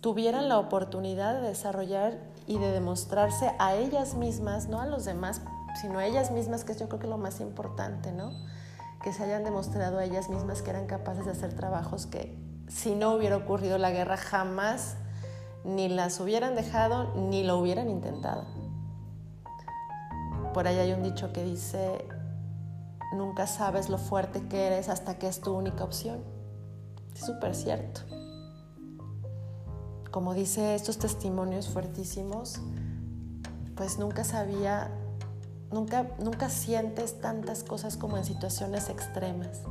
tuvieran 0.00 0.48
la 0.48 0.58
oportunidad 0.58 1.40
de 1.40 1.46
desarrollar 1.46 2.18
y 2.48 2.58
de 2.58 2.72
demostrarse 2.72 3.52
a 3.60 3.76
ellas 3.76 4.16
mismas, 4.16 4.68
no 4.68 4.80
a 4.80 4.86
los 4.86 5.04
demás, 5.04 5.40
sino 5.80 6.00
a 6.00 6.06
ellas 6.06 6.32
mismas, 6.32 6.64
que 6.64 6.74
yo 6.74 6.88
creo 6.88 6.98
que 6.98 7.06
es 7.06 7.10
lo 7.10 7.18
más 7.18 7.40
importante, 7.40 8.10
¿no? 8.10 8.32
Que 9.02 9.12
se 9.12 9.24
hayan 9.24 9.44
demostrado 9.44 9.98
a 9.98 10.04
ellas 10.04 10.28
mismas 10.28 10.62
que 10.62 10.70
eran 10.70 10.86
capaces 10.86 11.24
de 11.24 11.32
hacer 11.32 11.54
trabajos 11.54 12.06
que 12.06 12.38
si 12.68 12.94
no 12.94 13.14
hubiera 13.14 13.36
ocurrido 13.36 13.78
la 13.78 13.90
guerra 13.90 14.16
jamás 14.16 14.96
ni 15.64 15.88
las 15.88 16.20
hubieran 16.20 16.54
dejado 16.54 17.14
ni 17.14 17.42
lo 17.42 17.58
hubieran 17.58 17.88
intentado. 17.88 18.44
Por 20.54 20.66
ahí 20.66 20.78
hay 20.78 20.92
un 20.92 21.02
dicho 21.02 21.32
que 21.32 21.44
dice, 21.44 22.04
nunca 23.12 23.46
sabes 23.46 23.88
lo 23.88 23.98
fuerte 23.98 24.48
que 24.48 24.66
eres 24.66 24.88
hasta 24.88 25.18
que 25.18 25.28
es 25.28 25.40
tu 25.40 25.52
única 25.52 25.84
opción. 25.84 26.22
Es 27.14 27.20
súper 27.20 27.54
cierto. 27.54 28.00
Como 30.10 30.34
dice 30.34 30.74
estos 30.74 30.98
testimonios 30.98 31.68
fuertísimos, 31.68 32.60
pues 33.76 33.98
nunca 33.98 34.24
sabía, 34.24 34.90
nunca, 35.72 36.06
nunca 36.18 36.48
sientes 36.48 37.20
tantas 37.20 37.62
cosas 37.62 37.96
como 37.96 38.16
en 38.16 38.24
situaciones 38.24 38.88
extremas. 38.88 39.62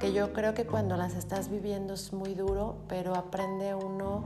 Que 0.00 0.12
yo 0.12 0.32
creo 0.32 0.54
que 0.54 0.66
cuando 0.66 0.96
las 0.96 1.14
estás 1.14 1.48
viviendo 1.48 1.94
es 1.94 2.12
muy 2.12 2.34
duro, 2.34 2.76
pero 2.88 3.14
aprende 3.14 3.74
uno 3.74 4.24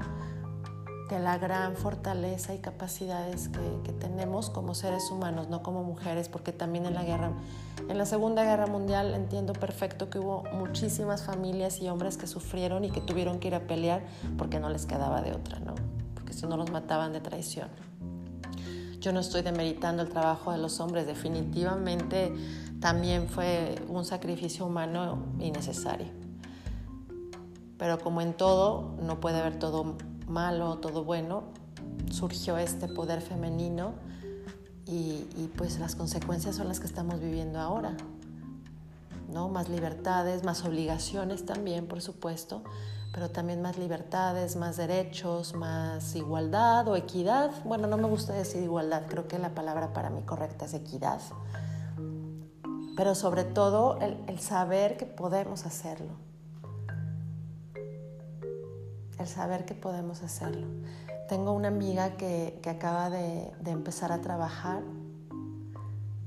de 1.08 1.18
la 1.18 1.38
gran 1.38 1.74
fortaleza 1.74 2.54
y 2.54 2.58
capacidades 2.58 3.48
que, 3.48 3.92
tenemos 3.98 4.50
como 4.50 4.74
seres 4.74 5.10
humanos, 5.10 5.48
no 5.48 5.62
como 5.62 5.82
mujeres, 5.82 6.28
porque 6.28 6.52
también 6.52 6.86
en 6.86 6.94
la 6.94 7.02
guerra, 7.02 7.32
en 7.88 7.98
la 7.98 8.06
Segunda 8.06 8.44
Guerra 8.44 8.66
Mundial 8.66 9.14
entiendo 9.14 9.54
perfecto 9.54 10.08
que 10.08 10.18
hubo 10.18 10.44
muchísimas 10.52 11.22
familias 11.22 11.80
y 11.80 11.88
hombres 11.88 12.16
que 12.16 12.26
sufrieron 12.26 12.84
y 12.84 12.90
que 12.90 13.00
tuvieron 13.00 13.40
que 13.40 13.48
ir 13.48 13.54
a 13.54 13.60
pelear 13.66 14.02
porque 14.36 14.60
no 14.60 14.70
les 14.70 14.86
quedaba 14.86 15.20
de 15.22 15.32
otra, 15.32 15.58
¿no? 15.60 15.74
Porque 16.14 16.32
si 16.32 16.46
no 16.46 16.56
los 16.56 16.70
mataban 16.70 17.12
de 17.12 17.20
traición. 17.20 17.68
Yo 19.00 19.12
no 19.12 19.20
estoy 19.20 19.42
demeritando 19.42 20.02
el 20.02 20.08
trabajo 20.08 20.52
de 20.52 20.58
los 20.58 20.80
hombres, 20.80 21.06
definitivamente 21.06 22.32
también 22.80 23.28
fue 23.28 23.74
un 23.88 24.04
sacrificio 24.04 24.66
humano 24.66 25.26
innecesario. 25.40 26.08
Pero 27.76 27.98
como 28.00 28.20
en 28.20 28.34
todo, 28.34 28.96
no 29.02 29.20
puede 29.20 29.38
haber 29.38 29.58
todo 29.58 29.96
malo, 30.26 30.78
todo 30.78 31.04
bueno, 31.04 31.44
surgió 32.10 32.58
este 32.58 32.88
poder 32.88 33.20
femenino 33.20 33.94
y, 34.86 35.50
pues 35.56 35.78
las 35.78 35.94
consecuencias 35.94 36.56
son 36.56 36.68
las 36.68 36.80
que 36.80 36.86
estamos 36.86 37.20
viviendo 37.20 37.58
ahora. 37.60 37.96
¿No? 39.28 39.48
Más 39.48 39.68
libertades, 39.68 40.44
más 40.44 40.64
obligaciones 40.64 41.46
también, 41.46 41.86
por 41.86 42.00
supuesto, 42.00 42.62
pero 43.12 43.30
también 43.30 43.62
más 43.62 43.78
libertades, 43.78 44.56
más 44.56 44.76
derechos, 44.76 45.54
más 45.54 46.14
igualdad 46.16 46.88
o 46.88 46.96
equidad. 46.96 47.50
Bueno, 47.64 47.86
no 47.86 47.96
me 47.96 48.08
gusta 48.08 48.32
decir 48.32 48.62
igualdad, 48.62 49.02
creo 49.08 49.28
que 49.28 49.38
la 49.38 49.54
palabra 49.54 49.92
para 49.92 50.10
mí 50.10 50.22
correcta 50.22 50.64
es 50.64 50.74
equidad. 50.74 51.20
Pero 52.96 53.14
sobre 53.14 53.44
todo 53.44 53.98
el 54.00 54.40
saber 54.40 54.96
que 54.96 55.06
podemos 55.06 55.66
hacerlo 55.66 56.28
el 59.18 59.26
saber 59.26 59.64
que 59.64 59.74
podemos 59.74 60.22
hacerlo. 60.22 60.66
Tengo 61.28 61.52
una 61.52 61.68
amiga 61.68 62.16
que, 62.16 62.60
acaba 62.68 63.10
de, 63.10 63.52
empezar 63.66 64.12
a 64.12 64.20
trabajar 64.20 64.82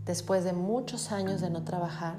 después 0.06 0.44
de 0.44 0.54
muchos 0.54 1.12
años 1.12 1.42
de 1.42 1.50
no 1.50 1.64
trabajar 1.64 2.16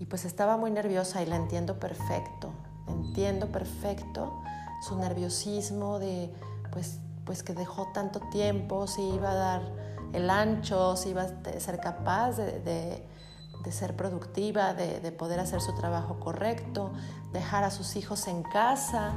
y 0.00 0.06
pues 0.06 0.24
estaba 0.24 0.56
muy 0.56 0.72
nerviosa 0.72 1.22
y 1.22 1.26
la 1.26 1.36
entiendo 1.36 1.78
perfecto, 1.78 2.50
entiendo 2.88 3.46
perfecto 3.52 4.42
su 4.82 4.96
nerviosismo 4.96 6.00
de 6.00 6.34
pues, 6.72 6.98
pues 7.24 7.44
que 7.44 7.54
dejó 7.54 7.92
tanto 7.92 8.18
tiempo, 8.32 8.88
si 8.88 9.02
iba 9.02 9.30
a 9.30 9.34
dar 9.34 9.62
el 10.12 10.28
ancho, 10.28 10.96
si 10.96 11.10
iba 11.10 11.22
a 11.22 11.60
ser 11.60 11.78
capaz 11.78 12.36
de 12.38 13.06
de 13.62 13.72
ser 13.72 13.94
productiva, 13.94 14.74
de, 14.74 15.12
poder 15.12 15.38
hacer 15.40 15.60
su 15.60 15.74
trabajo 15.74 16.18
correcto, 16.18 16.92
dejar 17.32 17.64
a 17.64 17.70
sus 17.70 17.96
hijos 17.96 18.26
en 18.26 18.42
casa, 18.42 19.12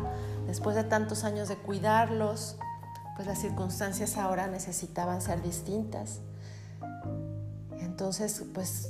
después 0.47 0.75
de 0.75 0.83
tantos 0.83 1.23
años 1.23 1.47
de 1.47 1.55
cuidarlos, 1.55 2.57
pues 3.15 3.27
las 3.27 3.39
circunstancias 3.39 4.17
ahora 4.17 4.47
necesitaban 4.47 5.21
ser 5.21 5.41
distintas. 5.41 6.19
Entonces, 7.79 8.43
pues, 8.53 8.89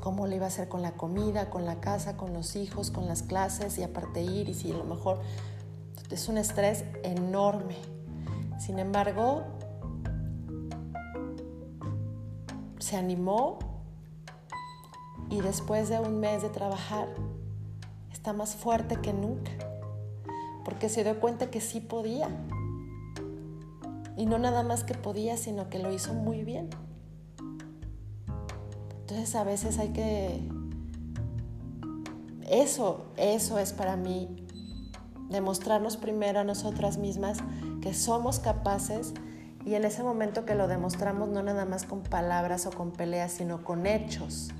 ¿cómo 0.00 0.26
le 0.26 0.36
iba 0.36 0.46
a 0.46 0.48
hacer 0.48 0.68
con 0.68 0.82
la 0.82 0.92
comida, 0.92 1.50
con 1.50 1.64
la 1.64 1.80
casa, 1.80 2.16
con 2.16 2.32
los 2.32 2.56
hijos, 2.56 2.90
con 2.90 3.06
las 3.06 3.22
clases 3.22 3.78
y 3.78 3.82
aparte 3.82 4.22
ir? 4.22 4.48
Y 4.48 4.54
si 4.54 4.72
a 4.72 4.76
lo 4.76 4.84
mejor 4.84 5.20
es 6.10 6.28
un 6.28 6.38
estrés 6.38 6.84
enorme. 7.02 7.76
Sin 8.58 8.78
embargo, 8.78 9.44
se 12.78 12.96
animó 12.96 13.58
y 15.30 15.40
después 15.40 15.88
de 15.88 16.00
un 16.00 16.18
mes 16.18 16.42
de 16.42 16.48
trabajar 16.48 17.08
está 18.12 18.32
más 18.32 18.56
fuerte 18.56 18.96
que 18.96 19.12
nunca, 19.12 19.52
porque 20.64 20.88
se 20.88 21.04
dio 21.04 21.20
cuenta 21.20 21.50
que 21.50 21.60
sí 21.60 21.80
podía. 21.80 22.28
Y 24.16 24.26
no 24.26 24.38
nada 24.38 24.62
más 24.62 24.84
que 24.84 24.94
podía, 24.94 25.36
sino 25.36 25.70
que 25.70 25.78
lo 25.78 25.92
hizo 25.92 26.12
muy 26.12 26.44
bien. 26.44 26.68
Entonces 29.10 29.34
a 29.34 29.42
veces 29.42 29.78
hay 29.80 29.88
que... 29.88 30.40
Eso, 32.48 33.06
eso 33.16 33.58
es 33.58 33.72
para 33.72 33.96
mí 33.96 34.46
demostrarnos 35.28 35.96
primero 35.96 36.38
a 36.38 36.44
nosotras 36.44 36.96
mismas 36.96 37.38
que 37.82 37.92
somos 37.92 38.38
capaces 38.38 39.12
y 39.64 39.74
en 39.74 39.84
ese 39.84 40.04
momento 40.04 40.44
que 40.44 40.54
lo 40.54 40.68
demostramos 40.68 41.28
no 41.28 41.42
nada 41.42 41.64
más 41.64 41.86
con 41.86 42.02
palabras 42.02 42.66
o 42.66 42.70
con 42.70 42.92
peleas, 42.92 43.32
sino 43.32 43.64
con 43.64 43.84
hechos. 43.84 44.50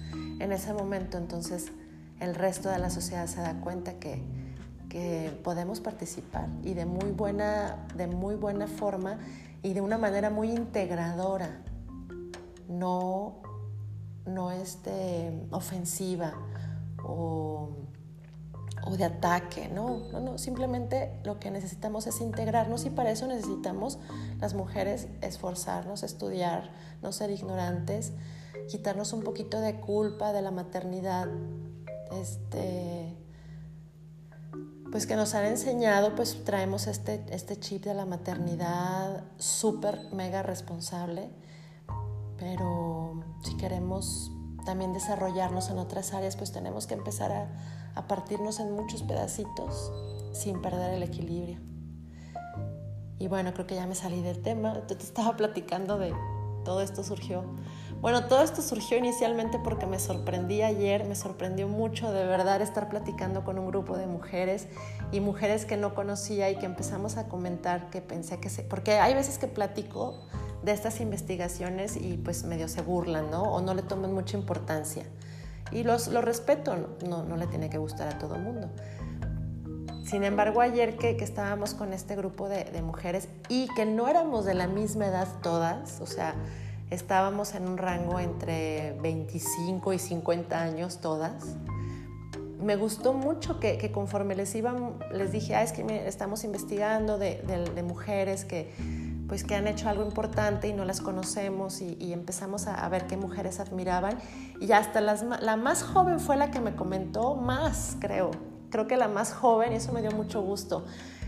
En 0.41 0.51
ese 0.51 0.73
momento 0.73 1.17
entonces 1.17 1.71
el 2.19 2.35
resto 2.35 2.71
de 2.71 2.81
la 2.81 2.91
sociedad 2.91 3.29
se 3.29 3.41
da 3.43 3.61
cuenta 3.61 4.01
que, 4.01 4.21
podemos 5.45 5.79
participar 5.79 6.49
y 6.65 6.75
de 6.75 6.87
muy, 6.87 7.13
buena, 7.13 7.87
de 7.95 8.09
muy 8.09 8.35
buena 8.35 8.67
forma 8.67 9.21
y 9.63 9.75
de 9.75 9.81
una 9.81 9.97
manera 9.97 10.31
muy 10.31 10.51
integradora, 10.51 11.63
no, 12.69 13.41
no 14.27 14.51
este, 14.51 15.47
ofensiva 15.51 16.35
o, 17.03 17.71
o 18.85 18.97
de 18.97 19.05
ataque, 19.05 19.69
¿no? 19.69 20.09
No, 20.13 20.21
no, 20.21 20.39
simplemente 20.39 21.21
lo 21.25 21.39
que 21.39 21.51
necesitamos 21.51 22.07
es 22.07 22.21
integrarnos 22.21 22.85
y 22.85 22.91
para 22.91 23.11
eso 23.11 23.27
necesitamos 23.27 23.99
las 24.41 24.55
mujeres 24.55 25.09
esforzarnos, 25.21 26.03
estudiar, 26.03 26.71
no 27.03 27.13
ser 27.13 27.31
ignorantes 27.31 28.13
quitarnos 28.71 29.13
un 29.13 29.23
poquito 29.23 29.61
de 29.61 29.81
culpa 29.81 30.33
de 30.33 30.43
la 30.43 30.51
maternidad, 30.51 31.29
este, 32.13 33.17
pues 34.91 35.07
que 35.07 35.17
nos 35.17 35.35
han 35.35 35.47
enseñado, 35.47 36.15
pues 36.15 36.45
traemos 36.45 36.87
este, 36.87 37.25
este 37.31 37.59
chip 37.59 37.85
de 37.85 37.95
la 37.95 38.07
maternidad 38.07 39.25
súper, 39.39 40.13
mega 40.13 40.43
responsable, 40.43 41.31
pero 42.39 42.90
si 43.43 43.57
queremos 43.57 44.33
también 44.65 44.93
desarrollarnos 44.93 45.71
en 45.71 45.79
otras 45.79 46.13
áreas, 46.13 46.37
pues 46.37 46.53
tenemos 46.53 46.87
que 46.87 46.95
empezar 46.95 47.33
a, 47.33 47.49
a 47.95 48.07
partirnos 48.07 48.61
en 48.61 48.73
muchos 48.73 49.03
pedacitos 49.03 49.93
sin 50.33 50.61
perder 50.61 50.95
el 50.95 51.03
equilibrio. 51.03 51.59
Y 53.19 53.29
bueno, 53.29 53.53
creo 53.53 53.67
que 53.67 53.75
ya 53.75 53.87
me 53.87 53.95
salí 53.95 54.23
del 54.23 54.43
tema. 54.43 54.87
Te 54.87 54.95
estaba 54.95 55.37
platicando 55.37 55.99
de 55.99 56.15
todo 56.65 56.81
esto 56.81 57.03
surgió 57.03 57.45
bueno, 58.01 58.25
todo 58.25 58.43
esto 58.43 58.63
surgió 58.63 58.97
inicialmente 58.97 59.59
porque 59.59 59.85
me 59.85 59.99
sorprendí 59.99 60.63
ayer, 60.63 61.05
me 61.05 61.15
sorprendió 61.15 61.69
mucho 61.69 62.11
de 62.13 62.25
verdad 62.25 62.63
estar 62.63 62.89
platicando 62.89 63.45
con 63.45 63.59
un 63.59 63.67
grupo 63.67 63.95
de 63.95 64.07
mujeres 64.07 64.69
y 65.13 65.21
mujeres 65.21 65.67
que 65.67 65.77
no 65.77 65.95
conocía 65.95 66.49
y 66.49 66.57
que 66.57 66.65
empezamos 66.65 67.19
a 67.19 67.29
comentar 67.29 67.91
que 67.91 68.01
pensé 68.01 68.41
que 68.41 68.49
se... 68.49 68.63
Porque 68.63 68.93
hay 68.93 69.13
veces 69.13 69.37
que 69.37 69.49
platico 69.49 70.19
de 70.63 70.73
estas 70.73 71.01
investigaciones 71.01 71.97
y 71.97 72.17
pues 72.17 72.45
medio 72.45 72.69
se 72.69 72.83
burlan, 72.83 73.31
¿no? 73.31 73.43
O 73.43 73.61
no 73.61 73.75
le 73.75 73.83
toman 73.83 74.13
mucha 74.13 74.37
importancia. 74.37 75.05
Y 75.73 75.85
los, 75.85 76.09
lo 76.09 76.21
respeto, 76.21 76.97
no, 77.09 77.25
no 77.25 77.37
le 77.37 77.47
tiene 77.47 77.71
que 77.71 77.79
gustar 77.79 78.09
a 78.09 78.19
todo 78.19 78.35
el 78.35 78.43
mundo. 78.43 78.71
Sin 80.11 80.25
embargo, 80.25 80.61
ayer 80.61 80.97
que, 80.97 81.17
que 81.17 81.23
estábamos 81.23 81.75
con 81.75 81.93
este 81.93 82.17
grupo 82.17 82.49
de, 82.49 82.83
mujeres 82.83 83.29
y 83.49 83.69
que 83.77 83.87
no 83.87 84.09
éramos 84.09 84.45
de 84.45 84.55
la 84.55 84.67
misma 84.67 85.07
edad 85.07 85.29
todas, 85.41 86.01
o 86.01 86.07
sea, 86.07 86.35
estábamos 86.91 87.55
en 87.55 87.69
un 87.69 87.79
rango 87.79 88.19
entre 88.19 88.99
25 89.03 89.93
y 89.93 90.01
50 90.01 90.61
años 90.61 91.01
todas, 91.01 91.55
me 92.61 92.75
gustó 92.75 93.13
mucho 93.13 93.61
que, 93.61 93.93
conforme 93.93 94.35
les 94.35 94.53
iban, 94.57 94.95
les 95.13 95.31
dije, 95.31 95.55
ah, 95.55 95.63
es 95.63 95.71
que 95.71 96.09
estamos 96.09 96.43
investigando 96.43 97.17
de, 97.17 97.85
mujeres 97.87 98.45
que, 98.45 98.73
pues, 99.31 99.45
que 99.45 99.55
han 99.55 99.69
hecho 99.69 99.89
algo 99.89 100.03
importante 100.03 100.67
y 100.67 100.73
no 100.73 100.85
las 100.85 101.01
conocemos 101.01 101.81
y, 101.83 102.13
empezamos 102.13 102.67
a, 102.67 102.89
ver 102.89 103.07
qué 103.07 103.17
mujeres 103.17 103.61
admiraban. 103.61 104.19
Y 104.61 104.73
hasta 104.73 105.01
las, 105.01 105.23
la 105.23 105.57
más 105.57 105.85
joven 105.85 106.19
fue 106.19 106.37
la 106.37 106.51
que 106.51 106.59
me 106.59 106.75
comentó 106.75 107.37
más, 107.37 107.97
creo, 108.01 108.33
creo 108.71 108.89
que 108.89 108.97
la 108.97 109.07
más 109.07 109.33
joven, 109.33 109.73
y 109.73 109.77
eso 109.77 109.93
me 109.93 110.03
dio 110.03 110.11
mucho 110.11 110.43
gusto, 110.43 110.85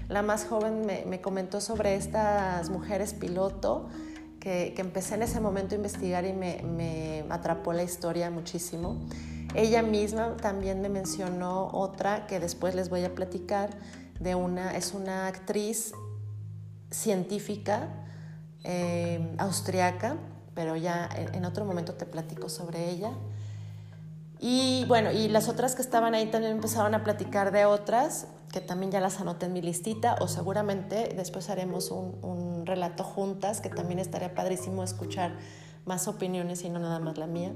la 0.09 0.23
más 0.23 0.47
joven 0.47 0.85
me, 0.85 1.05
me 1.07 1.21
comentó 1.21 1.61
sobre 1.61 1.95
estas 1.95 2.71
mujeres 2.71 3.15
piloto, 3.15 3.89
que, 4.41 4.73
que, 4.75 4.83
empecé 4.83 5.15
en 5.15 5.23
ese 5.23 5.39
momento 5.39 5.77
a 5.77 5.77
investigar 5.77 6.25
y 6.25 6.33
me, 6.33 6.61
me 6.65 7.25
atrapó 7.31 7.73
la 7.73 7.85
historia 7.85 8.33
muchísimo. 8.33 8.97
Ella 9.55 9.83
misma 9.83 10.37
también 10.39 10.81
me 10.81 10.89
mencionó 10.89 11.69
otra 11.73 12.27
que 12.27 12.41
después 12.41 12.75
les 12.75 12.89
voy 12.89 13.05
a 13.05 13.15
platicar, 13.15 13.71
de 14.19 14.35
una, 14.35 14.77
es 14.77 14.93
una 14.93 15.29
actriz 15.29 15.93
científica 16.93 17.89
eh, 18.65 19.35
austriaca, 19.39 20.17
pero 20.55 20.77
ya 20.77 21.09
en 21.15 21.45
otro 21.45 21.65
momento 21.65 21.95
te 21.95 22.07
platico 22.07 22.49
sobre 22.49 22.91
ella. 22.91 23.11
Y 24.39 24.85
bueno, 24.87 25.13
y 25.13 25.29
las 25.29 25.49
otras 25.49 25.75
que 25.75 25.83
estaban 25.83 26.15
ahí 26.15 26.27
también 26.27 26.53
empezaron 26.53 26.95
a 26.95 27.05
platicar 27.05 27.53
de 27.53 27.65
otras, 27.65 28.27
que 28.53 28.61
también 28.61 28.93
ya 28.93 29.01
las 29.01 29.21
anoté 29.21 29.47
en 29.47 29.53
mi 29.53 29.63
listita, 29.63 30.17
o 30.21 30.29
seguramente 30.29 31.15
después 31.17 31.49
haremos 31.49 31.91
un, 31.91 32.19
un 32.23 32.67
relato 32.67 33.05
juntas, 33.05 33.61
que 33.61 33.69
también 33.69 33.99
estaría 33.99 34.35
padrísimo 34.35 34.83
escuchar 34.85 35.33
más 35.85 36.07
opiniones 36.09 36.63
y 36.65 36.71
no 36.71 36.79
nada 36.79 36.99
más 36.99 37.19
la 37.19 37.27
mía. 37.27 37.53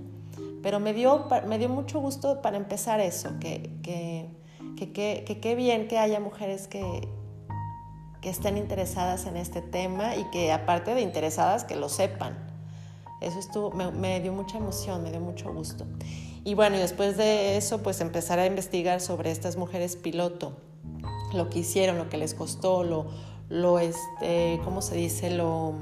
Pero 0.63 0.81
me 0.81 0.93
dio, 0.93 1.27
me 1.47 1.59
dio 1.59 1.69
mucho 1.69 2.01
gusto 2.01 2.41
para 2.41 2.57
empezar 2.57 3.01
eso, 3.01 3.31
que 3.41 3.77
que, 3.83 4.31
que, 4.77 5.25
que, 5.25 5.41
que, 5.41 5.55
bien 5.55 5.89
que 5.89 5.99
haya 5.99 6.21
mujeres 6.21 6.67
que, 6.69 7.09
que 8.27 8.31
estén 8.31 8.57
interesadas 8.57 9.27
en 9.27 9.37
este 9.37 9.63
tema 9.63 10.17
y 10.17 10.25
que 10.33 10.51
aparte 10.51 10.97
de 10.97 11.01
interesadas, 11.01 11.63
que 11.63 11.77
lo 11.77 11.89
sepan. 11.89 12.37
Eso 13.21 13.39
estuvo, 13.39 13.71
me, 13.71 13.93
me 13.93 14.19
dio 14.19 14.33
mucha 14.33 14.59
emoción, 14.59 15.05
me 15.05 15.13
dio 15.13 15.21
mucho 15.21 15.53
gusto. 15.53 15.87
Y 16.43 16.55
bueno, 16.55 16.77
después 16.77 17.17
de 17.17 17.57
eso, 17.57 17.85
pues 17.85 18.01
empezar 18.01 18.41
a 18.41 18.47
investigar 18.47 19.01
sobre 19.01 19.31
estas 19.31 19.57
mujeres 19.57 19.95
piloto, 19.95 20.57
lo 21.35 21.49
que 21.51 21.61
hicieron, 21.61 21.99
lo 21.99 22.09
que 22.09 22.17
les 22.17 22.35
costó, 22.35 22.83
lo, 22.83 23.07
lo 23.49 23.79
este, 23.79 24.61
¿cómo 24.65 24.83
se 24.83 24.97
dice? 24.97 25.31
Lo, 25.31 25.75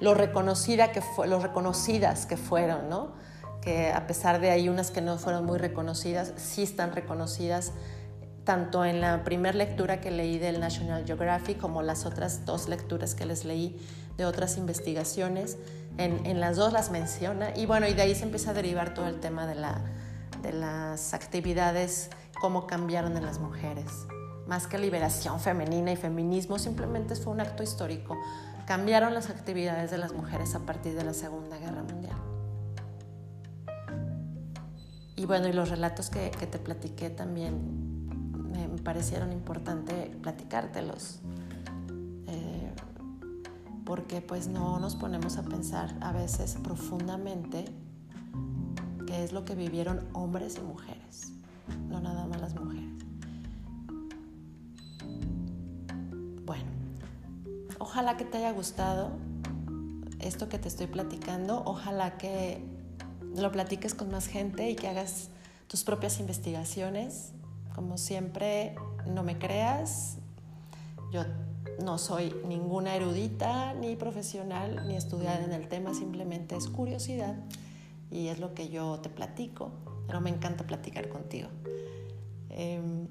lo 0.00 0.14
reconocida 0.14 0.92
que 0.92 1.02
fue, 1.02 1.28
lo 1.28 1.38
reconocidas 1.38 2.24
que 2.24 2.38
fueron, 2.38 2.88
¿no? 2.88 3.12
Que 3.60 3.92
a 3.92 4.06
pesar 4.06 4.40
de 4.40 4.50
hay 4.50 4.70
unas 4.70 4.90
que 4.90 5.02
no 5.02 5.18
fueron 5.18 5.44
muy 5.44 5.58
reconocidas, 5.58 6.32
sí 6.36 6.62
están 6.62 6.92
reconocidas 6.92 7.74
tanto 8.50 8.84
en 8.84 9.00
la 9.00 9.22
primera 9.22 9.56
lectura 9.56 10.00
que 10.00 10.10
leí 10.10 10.36
del 10.40 10.58
National 10.58 11.04
Geographic 11.06 11.56
como 11.56 11.82
las 11.82 12.04
otras 12.04 12.44
dos 12.46 12.68
lecturas 12.68 13.14
que 13.14 13.24
les 13.24 13.44
leí 13.44 13.78
de 14.16 14.24
otras 14.24 14.56
investigaciones. 14.56 15.56
En, 15.98 16.26
en 16.26 16.40
las 16.40 16.56
dos 16.56 16.72
las 16.72 16.90
menciona 16.90 17.56
y 17.56 17.66
bueno, 17.66 17.86
y 17.86 17.94
de 17.94 18.02
ahí 18.02 18.12
se 18.12 18.24
empieza 18.24 18.50
a 18.50 18.54
derivar 18.54 18.92
todo 18.92 19.06
el 19.06 19.20
tema 19.20 19.46
de 19.46 19.54
la, 19.54 19.80
de 20.42 20.52
las 20.52 21.14
actividades, 21.14 22.10
cómo 22.40 22.66
cambiaron 22.66 23.16
en 23.16 23.24
las 23.24 23.38
mujeres. 23.38 23.86
Más 24.48 24.66
que 24.66 24.78
liberación 24.78 25.38
femenina 25.38 25.92
y 25.92 25.96
feminismo, 25.96 26.58
simplemente 26.58 27.14
fue 27.14 27.32
un 27.32 27.40
acto 27.40 27.62
histórico. 27.62 28.18
Cambiaron 28.66 29.14
las 29.14 29.30
actividades 29.30 29.92
de 29.92 29.98
las 29.98 30.12
mujeres 30.12 30.56
a 30.56 30.58
partir 30.66 30.96
de 30.96 31.04
la 31.04 31.14
Segunda 31.14 31.56
Guerra 31.56 31.84
Mundial. 31.84 32.16
Y 35.14 35.24
bueno, 35.24 35.46
y 35.46 35.52
los 35.52 35.70
relatos 35.70 36.10
que, 36.10 36.32
que 36.32 36.48
te 36.48 36.58
platiqué 36.58 37.10
también 37.10 37.89
parecieron 38.90 39.32
importante 39.32 40.10
platicártelos. 40.20 41.20
Eh, 42.26 42.72
porque 43.84 44.20
pues 44.20 44.48
no 44.48 44.80
nos 44.80 44.96
ponemos 44.96 45.36
a 45.36 45.44
pensar 45.44 45.96
a 46.00 46.10
veces 46.10 46.56
profundamente 46.60 47.66
que 49.06 49.22
es 49.22 49.32
lo 49.32 49.44
que 49.44 49.54
vivieron 49.54 50.08
hombres 50.12 50.56
y 50.58 50.62
mujeres, 50.62 51.30
no 51.88 52.00
nada 52.00 52.26
más 52.26 52.40
las 52.40 52.56
mujeres. 52.56 52.90
Bueno, 56.44 56.64
ojalá 57.78 58.16
que 58.16 58.24
te 58.24 58.38
haya 58.38 58.50
gustado 58.50 59.12
esto 60.18 60.48
que 60.48 60.58
te 60.58 60.66
estoy 60.66 60.88
platicando, 60.88 61.62
ojalá 61.64 62.18
que 62.18 62.64
lo 63.36 63.52
platiques 63.52 63.94
con 63.94 64.10
más 64.10 64.26
gente 64.26 64.68
y 64.68 64.74
que 64.74 64.88
hagas 64.88 65.28
tus 65.68 65.84
propias 65.84 66.18
investigaciones. 66.18 67.34
Como 67.74 67.98
siempre, 67.98 68.74
no 69.06 69.22
me 69.22 69.38
creas, 69.38 70.18
yo 71.12 71.24
no 71.82 71.98
soy 71.98 72.34
ninguna 72.46 72.96
erudita, 72.96 73.74
ni 73.74 73.96
profesional, 73.96 74.86
ni 74.86 74.96
estudiada 74.96 75.44
en 75.44 75.52
el 75.52 75.68
tema, 75.68 75.94
simplemente 75.94 76.56
es 76.56 76.66
curiosidad 76.68 77.36
y 78.10 78.28
es 78.28 78.38
lo 78.38 78.54
que 78.54 78.68
yo 78.68 78.98
te 79.00 79.08
platico, 79.08 79.70
pero 80.06 80.20
me 80.20 80.30
encanta 80.30 80.66
platicar 80.66 81.08
contigo. 81.08 81.48
Eh, 82.50 83.06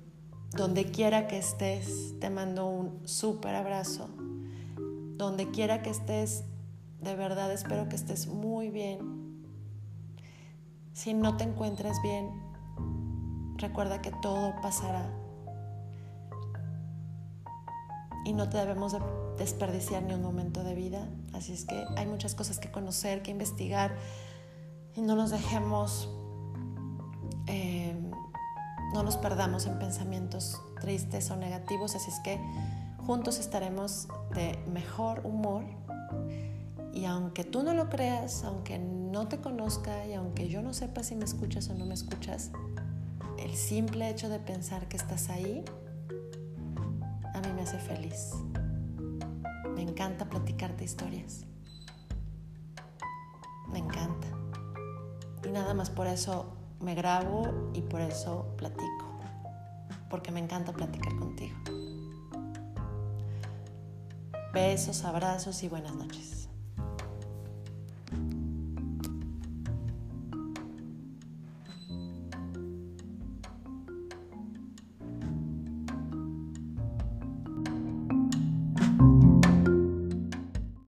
donde 0.51 0.85
quiera 0.85 1.27
que 1.27 1.37
estés, 1.37 2.15
te 2.19 2.29
mando 2.29 2.67
un 2.67 3.07
súper 3.07 3.55
abrazo. 3.55 4.09
Donde 5.15 5.51
quiera 5.51 5.83
que 5.83 5.91
estés, 5.91 6.43
de 7.01 7.15
verdad 7.15 7.51
espero 7.51 7.87
que 7.87 7.95
estés 7.95 8.27
muy 8.27 8.69
bien. 8.69 9.45
Si 10.93 11.13
no 11.13 11.37
te 11.37 11.43
encuentras 11.43 12.01
bien, 12.01 12.31
recuerda 13.59 14.01
que 14.01 14.11
todo 14.11 14.53
pasará. 14.61 15.05
Y 18.25 18.33
no 18.33 18.49
te 18.49 18.57
debemos 18.57 18.93
de 18.93 18.99
desperdiciar 19.37 20.03
ni 20.03 20.13
un 20.13 20.21
momento 20.21 20.63
de 20.63 20.75
vida. 20.75 21.07
Así 21.33 21.53
es 21.53 21.65
que 21.65 21.85
hay 21.95 22.05
muchas 22.05 22.35
cosas 22.35 22.59
que 22.59 22.71
conocer, 22.71 23.21
que 23.21 23.31
investigar 23.31 23.95
y 24.95 25.01
no 25.01 25.15
nos 25.15 25.31
dejemos, 25.31 26.09
eh, 27.47 27.95
no 28.93 29.03
nos 29.03 29.17
perdamos 29.17 29.65
en 29.65 29.79
pensamientos 29.79 30.61
tristes 30.81 31.29
o 31.31 31.35
negativos, 31.35 31.95
así 31.95 32.09
es 32.09 32.19
que 32.19 32.39
juntos 33.05 33.39
estaremos 33.39 34.07
de 34.33 34.57
mejor 34.71 35.21
humor 35.25 35.63
y 36.93 37.05
aunque 37.05 37.43
tú 37.43 37.63
no 37.63 37.73
lo 37.73 37.89
creas, 37.89 38.43
aunque 38.43 38.79
no 38.79 39.27
te 39.27 39.39
conozca 39.39 40.05
y 40.05 40.13
aunque 40.13 40.49
yo 40.49 40.61
no 40.61 40.73
sepa 40.73 41.03
si 41.03 41.15
me 41.15 41.25
escuchas 41.25 41.69
o 41.69 41.73
no 41.75 41.85
me 41.85 41.93
escuchas, 41.93 42.51
el 43.43 43.55
simple 43.55 44.09
hecho 44.09 44.29
de 44.29 44.39
pensar 44.39 44.87
que 44.87 44.97
estás 44.97 45.29
ahí 45.29 45.63
a 47.33 47.39
mí 47.41 47.53
me 47.55 47.61
hace 47.61 47.77
feliz. 47.79 48.31
Me 49.75 49.81
encanta 49.81 50.29
platicarte 50.29 50.83
historias. 50.83 51.45
Me 53.71 53.79
encanta. 53.79 54.27
Y 55.45 55.49
nada 55.49 55.73
más 55.73 55.89
por 55.89 56.07
eso 56.07 56.53
me 56.81 56.95
grabo 56.95 57.71
y 57.73 57.81
por 57.81 58.01
eso 58.01 58.53
platico. 58.57 59.05
Porque 60.09 60.31
me 60.31 60.39
encanta 60.39 60.73
platicar 60.73 61.15
contigo. 61.17 61.57
Besos, 64.53 65.05
abrazos 65.05 65.63
y 65.63 65.69
buenas 65.69 65.95
noches. 65.95 66.38